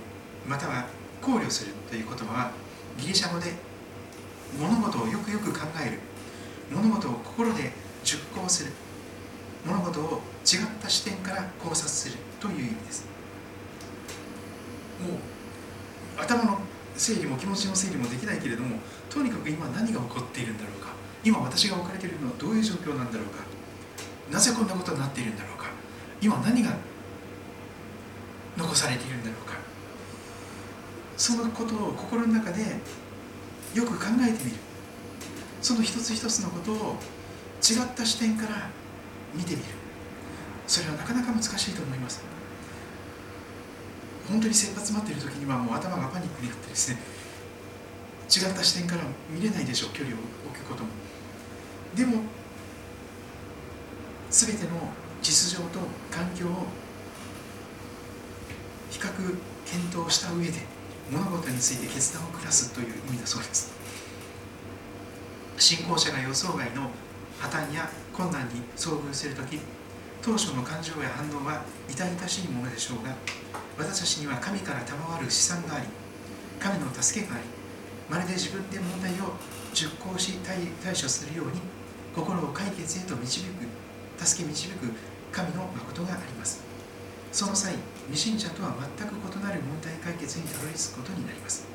[0.47, 0.85] または
[1.21, 2.51] 考慮するという言葉は
[2.99, 3.53] ギリシャ語で
[4.59, 5.99] 物事をよくよく考える
[6.71, 7.71] 物事を心で
[8.03, 8.71] 熟考する。
[9.65, 13.05] 物事を違った視点から考察するという意味です。
[15.01, 16.59] もう頭の
[16.95, 18.77] 整理も気持ちの整理もできないけれども
[19.09, 20.93] とにかく今何が起こっているんだろうか。
[21.23, 23.43] 今私が置かれているのはどういう状況なんだろうか。
[24.31, 25.67] なぜこんなことになっているんだろうか。
[26.21, 26.71] 今何が
[28.57, 29.53] 残されているんだろうか。
[31.17, 32.61] そのことを心の中で
[33.73, 34.57] よく考えてみる。
[35.63, 36.97] その一つ一つのことを
[37.63, 38.69] 違った視点から
[39.33, 39.63] 見てみる。
[40.67, 42.21] それはなかなか難しいと思います。
[44.27, 46.97] 本当に切羽詰まっている時にはもう頭がパニックになってですね
[48.29, 50.89] 違った視点から見れないでしょう距離を置くことも。
[51.95, 52.23] でも
[54.29, 54.69] 全ての
[55.21, 55.79] 実情と
[56.11, 56.67] 環境を
[58.89, 59.09] 比較
[59.65, 60.53] 検討した上で
[61.11, 63.82] 物事について決断を下すという意味だそうです。
[65.57, 66.89] 信仰者が予想外の
[67.39, 69.59] 破綻や困難に遭遇するとき
[70.21, 73.13] 当初の感情や反応は痛々しいものでしょうが
[73.77, 75.87] 私たちには神から賜る資産があり
[76.59, 77.43] 神の助けがあり
[78.09, 79.35] まるで自分で問題を
[79.73, 80.57] 熟考し対
[80.93, 81.59] 処するように
[82.15, 83.65] 心を解決へと導く
[84.23, 84.93] 助け導く
[85.31, 86.61] 神の誠があります。
[87.31, 87.73] その際
[88.11, 91.65] 未信者とは全く異なる問題解決にたどり着くことになります。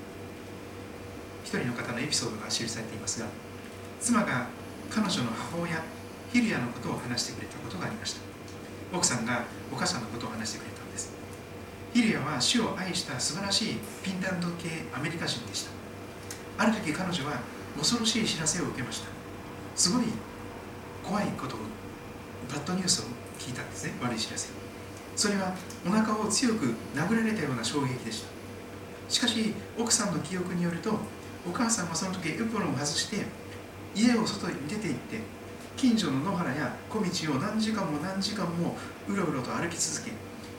[1.42, 3.26] 一人の方のエピソードが記されていますが
[4.00, 4.46] 妻が
[4.90, 5.82] 彼女の母親
[6.32, 8.20] ヒルヤのことを話してくれたことがありました。
[8.92, 11.12] 奥さんがお母さんのことを話してくれたんです。
[11.92, 15.70] ヒルヤは主を愛した素晴らしいピンランド系アメリカ人でした。
[16.58, 17.40] ある時彼女は
[17.76, 19.08] 恐ろしい知らせを受けました。
[19.74, 20.06] すごい
[21.04, 21.58] 怖いことを
[22.50, 23.04] バッドニュースを
[23.38, 23.92] 聞いたんですね。
[24.02, 24.48] 悪い知らせ。
[25.16, 25.54] それは
[25.86, 28.28] お腹を強く殴られたような衝撃でした。
[29.08, 30.98] しかし奥さんの記憶によると
[31.48, 33.24] お母さんはその時エプロンを外して
[33.94, 35.20] 家を外に出て行って
[35.76, 38.76] 近所の野原や小道を何時間も何時間も
[39.08, 40.12] うろうろと歩き続け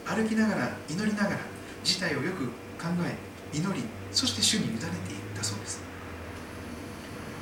[0.06, 1.38] 歩きながら祈りながら
[1.84, 2.48] 事態をよく
[2.80, 4.90] 考え祈りそして主に委ねていっ
[5.36, 5.82] たそうです。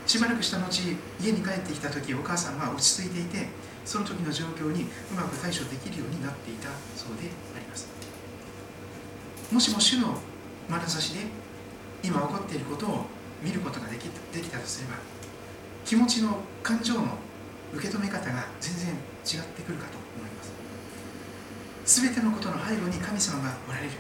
[0.08, 0.82] しばらくした後
[1.20, 3.48] 家に帰ってきた時お母さんは落ち着いていて
[3.84, 7.88] その時の状況にうまく対処できるようになっていたそうであります。
[9.52, 10.18] もしも主の
[10.70, 11.28] 眼差しで
[12.04, 13.06] 今起こっていることを
[13.44, 14.96] 見ることができできたとすれば
[15.88, 17.18] 気持ちの感情の
[17.74, 22.04] 受け止め方が全然違ってくるかと思います。
[22.04, 23.92] 全てのことの背後に神様がおられる。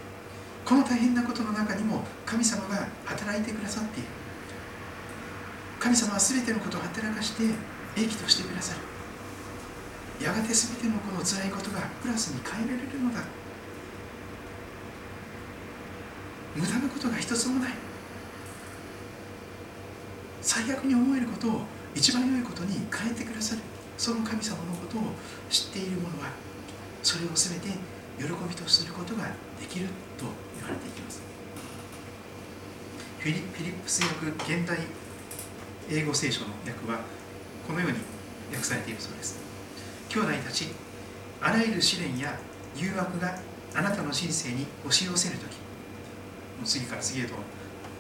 [0.65, 4.09] この大変なことの中にも神様が働いてくださっている。
[5.79, 7.43] 神様は全てのことを働かして
[7.95, 10.25] 益としてくださる。
[10.25, 13.21] やがて全てのこの辛いことがプラスに変えられるのだ。
[16.53, 17.71] 無駄なことが一つもない。
[20.41, 23.61] 最悪に思えることを一番良いことに変えてくださる。
[23.97, 25.01] その神様のことを
[25.49, 26.29] 知っている者は
[27.01, 27.69] それを全て
[28.19, 29.25] 喜びとすることが
[29.59, 30.25] できると
[30.55, 31.21] 言われていきます。
[33.19, 34.77] フィリップス訳現代
[35.89, 36.99] 英語聖書の訳は
[37.67, 37.97] このように
[38.53, 39.39] 訳されているそうです。
[40.09, 40.67] 兄弟たち
[41.41, 42.38] あらゆる試練や
[42.75, 43.39] 誘惑が
[43.73, 45.57] あなたの人生に押し寄せるとき
[46.63, 47.33] 次から次へと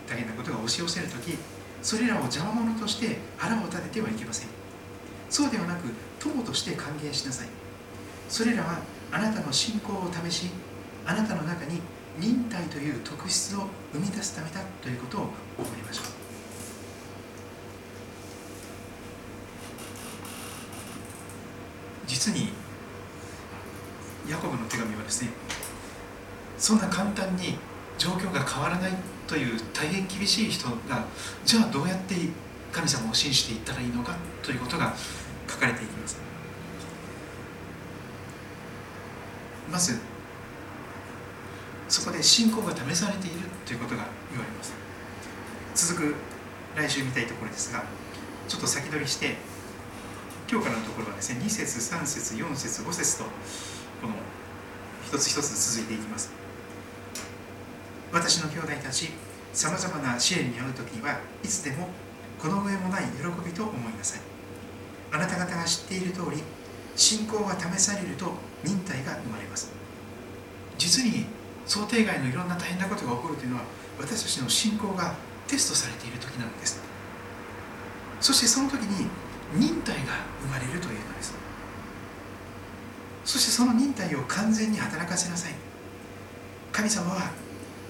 [0.07, 1.37] 大変なことが押し寄せるとき
[1.81, 4.47] それらを邪魔者として腹を立ててはいけません。
[5.29, 5.87] そうではなく
[6.19, 7.47] 友として歓迎しなさい。
[8.29, 8.79] それらは
[9.11, 10.49] あなたの信仰を試し
[11.05, 11.79] あなたの中に
[12.19, 16.05] 忍耐という特質を生み出すためだということを覚えましょう。
[22.07, 22.49] 実に
[24.27, 25.29] ヤコブの手紙はですね
[26.57, 27.57] そんな簡単に
[27.97, 28.93] 状況が変わらない
[29.27, 31.05] という大変厳しい人が
[31.45, 32.15] じゃあどうやって
[32.71, 34.93] 神様を信じていったらいいのかということが
[35.49, 36.17] 書かれていきます。
[39.71, 39.99] まず
[41.89, 44.73] そこで信仰が試されているということが言われます。
[45.75, 46.15] 続く
[46.75, 47.83] 来週見たいところですが
[48.47, 49.35] ちょっと先取りして
[50.49, 53.29] 今日からのところはですね2節3節4節5節とこ
[54.07, 54.13] の
[55.05, 56.36] 一つ一つ続いていきます。
[58.11, 59.09] 私の兄弟たち
[59.53, 61.89] さまざまな支援に遭う時にはいつでも
[62.39, 64.21] この上もない喜びと思いなさい。
[65.11, 66.43] あなた方が知っている通り
[66.95, 68.33] 信仰が試されると
[68.63, 69.71] 忍耐が生まれます。
[70.77, 71.25] 実に
[71.65, 73.63] 想定外のいろんな大変なことが起こるというのは
[73.99, 75.15] 私たちの信仰が
[75.47, 76.79] テストされている時なのです。
[78.21, 79.07] そしてその時に
[79.55, 81.33] 忍耐が生まれるというのです。
[83.25, 85.53] そしてその忍耐を完全に働かせなさい。
[86.71, 87.31] 神様は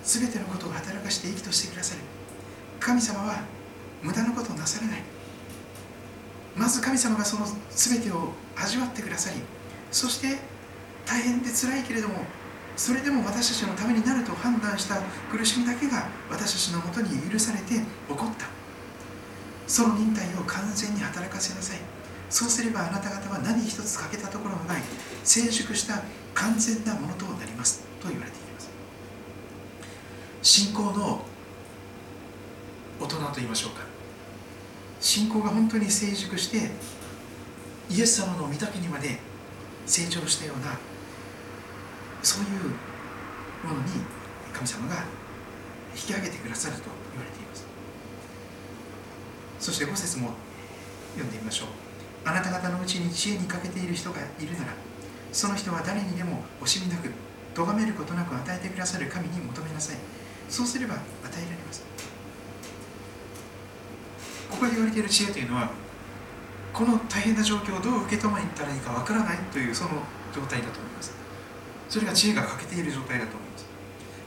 [0.08, 2.02] 全てのことを働かして益としてくださる
[2.80, 3.44] 神様は
[4.02, 5.04] 無駄なことをなされない。
[6.56, 9.42] まず神様がその全てを味わってくださり
[9.92, 10.40] そして
[11.06, 12.16] 大変で辛いけれども
[12.76, 15.02] それでも私たちのためになると判断した
[15.32, 18.46] 苦しみだけが私たちのもとに許されて起こった。
[19.68, 21.80] その忍耐を完全に働かせなさい。
[22.30, 24.82] そうすればあなた方は何一つ欠けたところのない
[25.24, 26.04] 成熟した
[26.34, 27.84] 完全なものとなります。
[28.02, 28.37] と言われています。
[30.48, 31.20] 信仰の
[33.02, 33.82] 大人と言いましょうか。
[35.02, 36.72] 信仰が本当に成熟して
[37.90, 39.20] イエス様の御岳にまで
[39.86, 40.80] 成長したような
[42.24, 42.50] そういう
[43.68, 43.92] ものに
[44.54, 45.04] 神様が
[45.94, 47.68] 引き上げてくださると言われています。
[49.60, 50.32] そして5節も
[51.16, 51.68] 読んでみましょう。
[52.24, 54.74] あなた方のうちに知恵に欠けている人がいるなら
[55.34, 57.12] その人は誰にでも惜しみなく
[57.54, 59.98] 咎めることなく与えてくださる神に求めなさい。
[60.50, 61.84] そうすれば与えられます。
[64.50, 65.70] ここで言われている知恵というのは
[66.74, 69.92] この大変な状況をどう受け止めたらいいかわからないというその
[70.34, 71.14] 状態だと思います。
[71.90, 73.66] それが知恵が欠けている状態だと思います。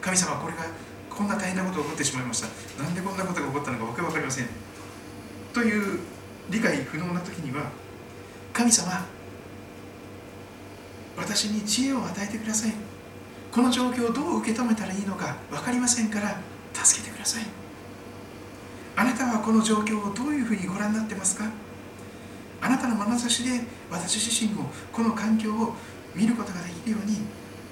[0.00, 0.64] 神様これが
[1.08, 2.48] こんな大変なことが起こってしまいました。
[2.82, 4.46] なんでこんなことが起こったのかわけ分かりません。
[5.52, 6.00] という
[6.48, 7.70] 理解不能な時には
[8.52, 9.06] 神様
[11.16, 12.89] 私に知恵を与えてください。
[13.52, 16.40] この状況をどう受け止めたらいいのか分かりませんから
[16.72, 17.44] 助けてください。
[18.96, 21.50] あなたはこの状況をどういうふうにご覧になってますか？
[22.60, 25.74] あなたの眼差しで私自身をこの環境を
[26.14, 27.16] 見ることができるように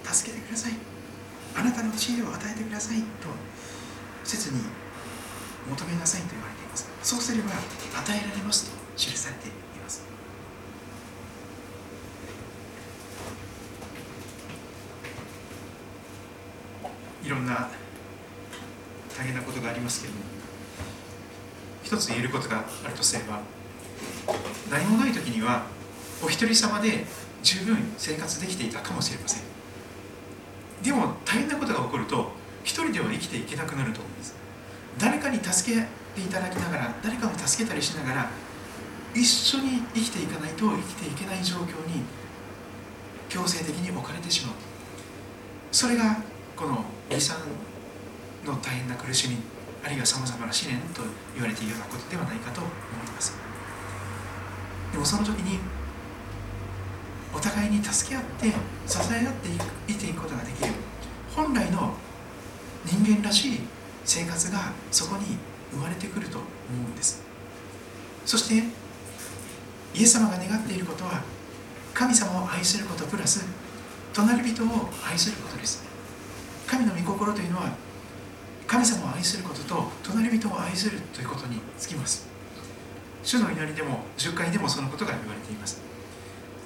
[0.03, 0.73] 助けてください。
[1.55, 3.05] あなたの知恵を与えてくださいと
[4.25, 4.61] 切に
[5.69, 6.89] 求めなさいと言われています。
[7.03, 10.07] そうすれば与えられますと記されています
[17.25, 17.69] いろんな
[19.17, 20.25] 大変なことがありますけれども
[21.83, 23.41] 一つ言えることがあるとすれば
[24.71, 25.67] 何もない時には
[26.23, 27.07] お一人様で
[27.43, 29.43] 十分生活できていたかもしれません。
[30.83, 32.33] でも大変なことが起こると
[32.65, 34.35] 一人では生きていけなくなると思うんです。
[34.99, 38.31] 誰かに助けていただきながら誰かを助けたりしながら
[39.15, 42.03] 一緒に生きていかないと生きていけない状況に
[43.29, 44.55] 強制的に置かれてしまう。
[45.71, 46.17] それが
[46.59, 47.37] この離散
[48.45, 49.37] の大変な苦しみ
[49.85, 51.03] あるいはさまざまな試練と
[51.35, 52.73] 言われているようなことではないかと思い
[53.15, 53.37] ます。
[54.91, 55.61] でもその時に
[57.33, 58.47] お互いに助け合って
[58.89, 59.49] 支え合って
[59.87, 60.73] 生きていくことができる。
[61.37, 61.95] 本来の
[62.85, 63.61] 人間らしい
[64.05, 65.39] 生活がそこに
[65.71, 67.23] 生まれてくると思うんです。
[68.27, 68.65] そして
[69.95, 71.23] イエス様が願っていることは
[71.95, 73.47] 神様を愛することプラス
[74.13, 75.88] 隣人を愛することです。
[76.69, 77.73] 神の御心というのは
[78.67, 82.29] 神様を愛することと隣人を愛するということにつきます。
[83.25, 85.81] 主の祈りでも10回でもそのことが言われています。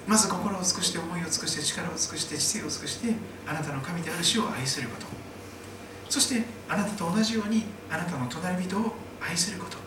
[0.05, 3.13] まず心を尽くして思いを尽くして力を尽くして知性を尽くして
[3.47, 5.07] あなたの神である主を愛すること。
[6.09, 9.77] そしてあなたと同じようにあなたの隣人を愛すること。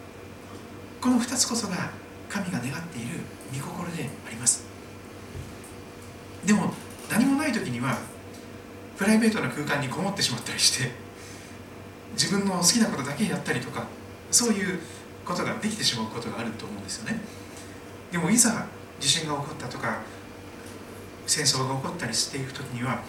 [1.02, 1.90] この2つこそが
[2.30, 3.20] 神が願っている
[3.52, 4.64] 御心であります。
[6.46, 6.72] でも
[7.10, 7.98] 何もない時には
[8.96, 10.90] プライベートな空間にこもってしまったりして
[12.12, 13.86] 自分の好きなことだけやったりとか
[14.30, 14.80] そういう
[15.24, 17.20] ことができてしまうことがあると思うんですよね。
[18.10, 18.66] でもいざ
[18.98, 20.00] 地震が起こったとか
[21.26, 23.02] 戦争が起こったりしていく時には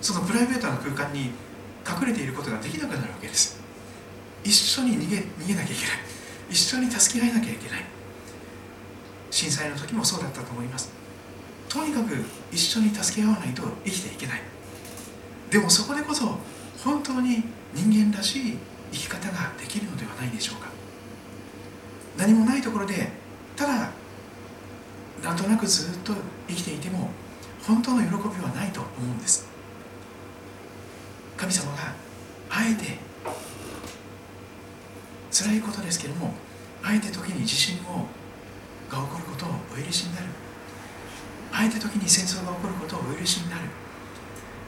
[0.00, 1.30] そのプライベートな空間に
[1.86, 3.60] 隠れていることができなくなるわけです。
[4.42, 5.96] 一緒に逃げ逃げなきゃいけない。
[6.50, 7.84] 一緒に助け合えなきゃいけない。
[9.30, 10.90] 震災の時もそうだったと思います。
[11.68, 12.16] とにかく
[12.50, 14.40] 一緒に助け合わないと生きていけない。
[15.50, 16.38] でもそこでこそ
[16.84, 17.42] 本当に
[17.74, 18.58] 人間らしい
[18.92, 20.68] 生き方ができるのではないでしょうか。
[22.16, 23.08] 何もないところで
[23.56, 23.90] ただ
[25.22, 26.14] なんとなくずっと
[26.48, 27.10] 生きていても
[27.66, 29.48] 本当の喜びはないと思うんです。
[31.36, 31.94] 神様が
[32.50, 32.98] あえて
[35.30, 36.34] 辛いことですけれども
[36.82, 38.06] あえて時に地震を
[38.90, 40.26] が起こることをお許しになる。
[41.52, 43.62] あえて時に戦争が起こることをお許しになる。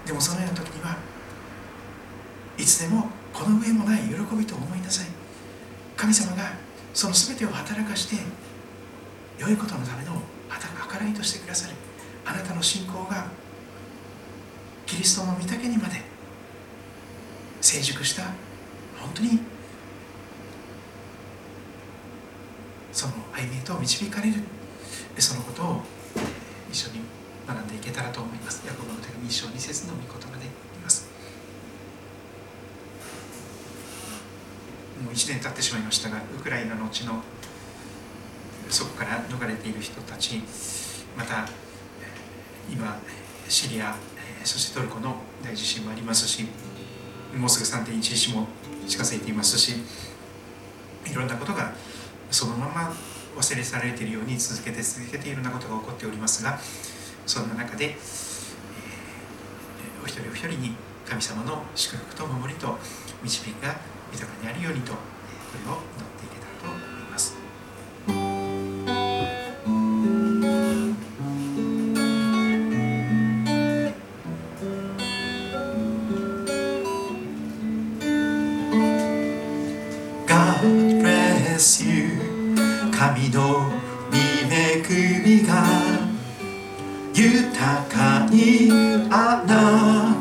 [0.07, 0.97] でもそのような時には
[2.59, 5.07] いつでもこの上もない喜びと思いなさい。
[5.97, 6.53] 神様が
[6.93, 8.17] その全てを働かして
[9.39, 10.21] 良いことのための
[10.91, 11.75] 計らいとしてくださる。
[12.25, 13.27] あなたの信仰が
[14.87, 16.03] キリストの御岳にまで
[17.61, 18.25] 成熟した
[19.01, 19.41] 本当に
[22.93, 24.35] その歩みへと導かれる。
[25.19, 25.83] そのことを
[26.71, 27.01] 一緒に
[27.47, 28.66] 学んでいけたらと思います。
[28.66, 30.49] ヤコブの手紙一章二節の御言葉でい
[30.82, 31.09] ます。
[35.03, 37.22] もう1年経ってしまいましたがウクライナの地の
[38.70, 40.40] そこから逃れている人たち
[41.16, 41.47] また
[42.70, 42.97] 今
[43.49, 43.97] シリア
[44.45, 46.47] そしてトルコの大地震もありますし
[47.36, 48.47] もうすぐ3.11も
[48.86, 49.74] 近づいていますし
[51.07, 51.72] いろんなことが
[52.30, 52.93] そのまま
[53.36, 56.59] 忘れ去られているように続けて続けていろんなことが起こっておりますが
[57.27, 57.95] そんな中で、えー、
[60.03, 60.75] お一人お一人に
[61.07, 62.79] 神様の祝福と守りと
[63.23, 63.77] 導きが
[64.12, 64.99] 豊かにあるようにとこ
[65.64, 65.79] れを
[89.11, 89.51] あな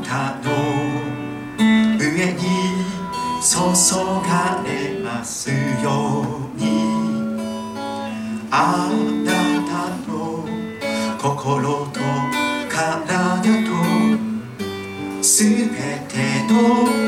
[0.06, 0.50] たの
[1.98, 2.42] 上に
[3.42, 3.56] 注
[4.28, 5.50] がれます
[5.84, 6.26] よ
[6.56, 6.92] うに。
[8.54, 8.90] あ
[9.24, 9.32] な
[9.66, 9.72] た
[10.12, 10.46] の
[11.18, 12.00] 心と
[12.70, 15.54] 体とすべ
[16.10, 16.18] て
[16.50, 17.01] の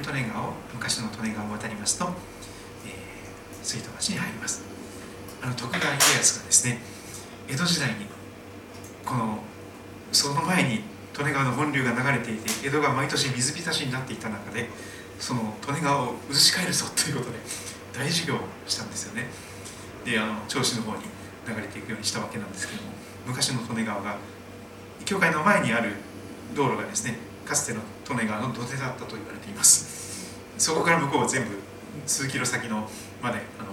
[0.00, 2.06] 古利根川を昔の利根川を渡りますと、
[2.84, 4.62] えー、水戸町に入ります。
[5.40, 6.80] あの徳川家康がですね
[7.48, 8.06] 江戸時代に
[9.04, 9.38] この
[10.10, 10.82] その前に
[11.16, 14.68] 利根川の本流が流れていて江戸が毎年水浸しになっていた中で
[15.20, 17.38] その利根川を移し替えるぞということで
[17.92, 19.28] 大事業をしたんですよね。
[20.04, 21.04] であの銚子の方に
[21.46, 22.88] 流れていくようにしたわけなんですけども
[23.26, 24.16] 昔の利根川が
[25.04, 25.92] 教会の前にある
[26.56, 27.80] 道路がですねかつての
[28.10, 30.34] 利根川の土手だったと言われています。
[30.58, 31.50] そこから向こうは全部
[32.06, 32.88] 数キロ先の
[33.22, 33.70] まであの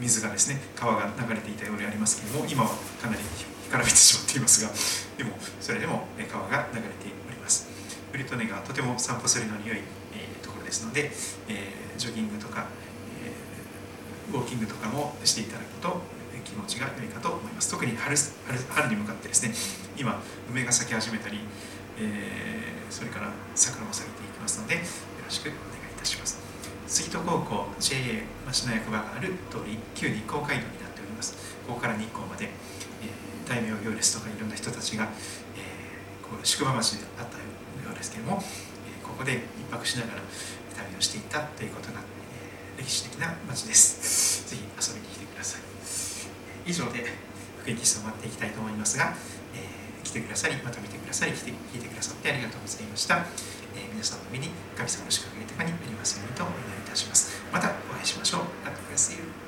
[0.00, 2.70] 水がですね川が流れていたようでありますけれども今は
[3.00, 3.22] かなり
[3.66, 4.70] 干からびてしまっていますが
[5.16, 6.88] でもそれでも川が流れて
[7.28, 7.68] おります。
[8.12, 9.78] ブリトネがとても散歩するのに良い、
[10.14, 11.10] えーところですので、
[11.48, 12.66] えージョギングとか、
[13.24, 16.00] えーウォーキングとかもしていただくと
[16.44, 17.70] 気持ちが良いかと思います。
[17.70, 19.54] 特に春春春に向かってですね
[19.96, 20.20] 今
[20.50, 21.40] 梅が咲き始めたり、
[21.98, 24.80] えーそれから桜も咲いていきますのでよ
[25.24, 25.58] ろしくお願
[25.90, 26.38] いいたします。
[26.86, 27.98] 杉戸高校 JA
[28.46, 31.34] 町の役場がある通り旧日光街道になっております。
[31.66, 32.44] ここから日光まで、
[33.02, 35.08] えー大名行列とかいろんな人たちが、
[35.58, 40.22] えーこう宿場町であったようですけれども、えここで一泊しながら
[40.76, 42.00] 旅をしていたということが、
[42.78, 44.48] え歴史的な町です。
[44.50, 45.60] ぜひ遊びに来てください。
[46.66, 47.04] 以上で
[47.62, 49.14] 福音キスを終わっていきたいと思いますが、
[50.06, 53.26] 来てくださりまた見てくださり来て聞いてくださってありがとうございました、
[53.74, 57.42] え皆さんの目に神様の祝福が豊かになりますようにとお願いいたします。
[57.52, 58.40] またお会いしましょう。
[58.64, 59.45] God bless you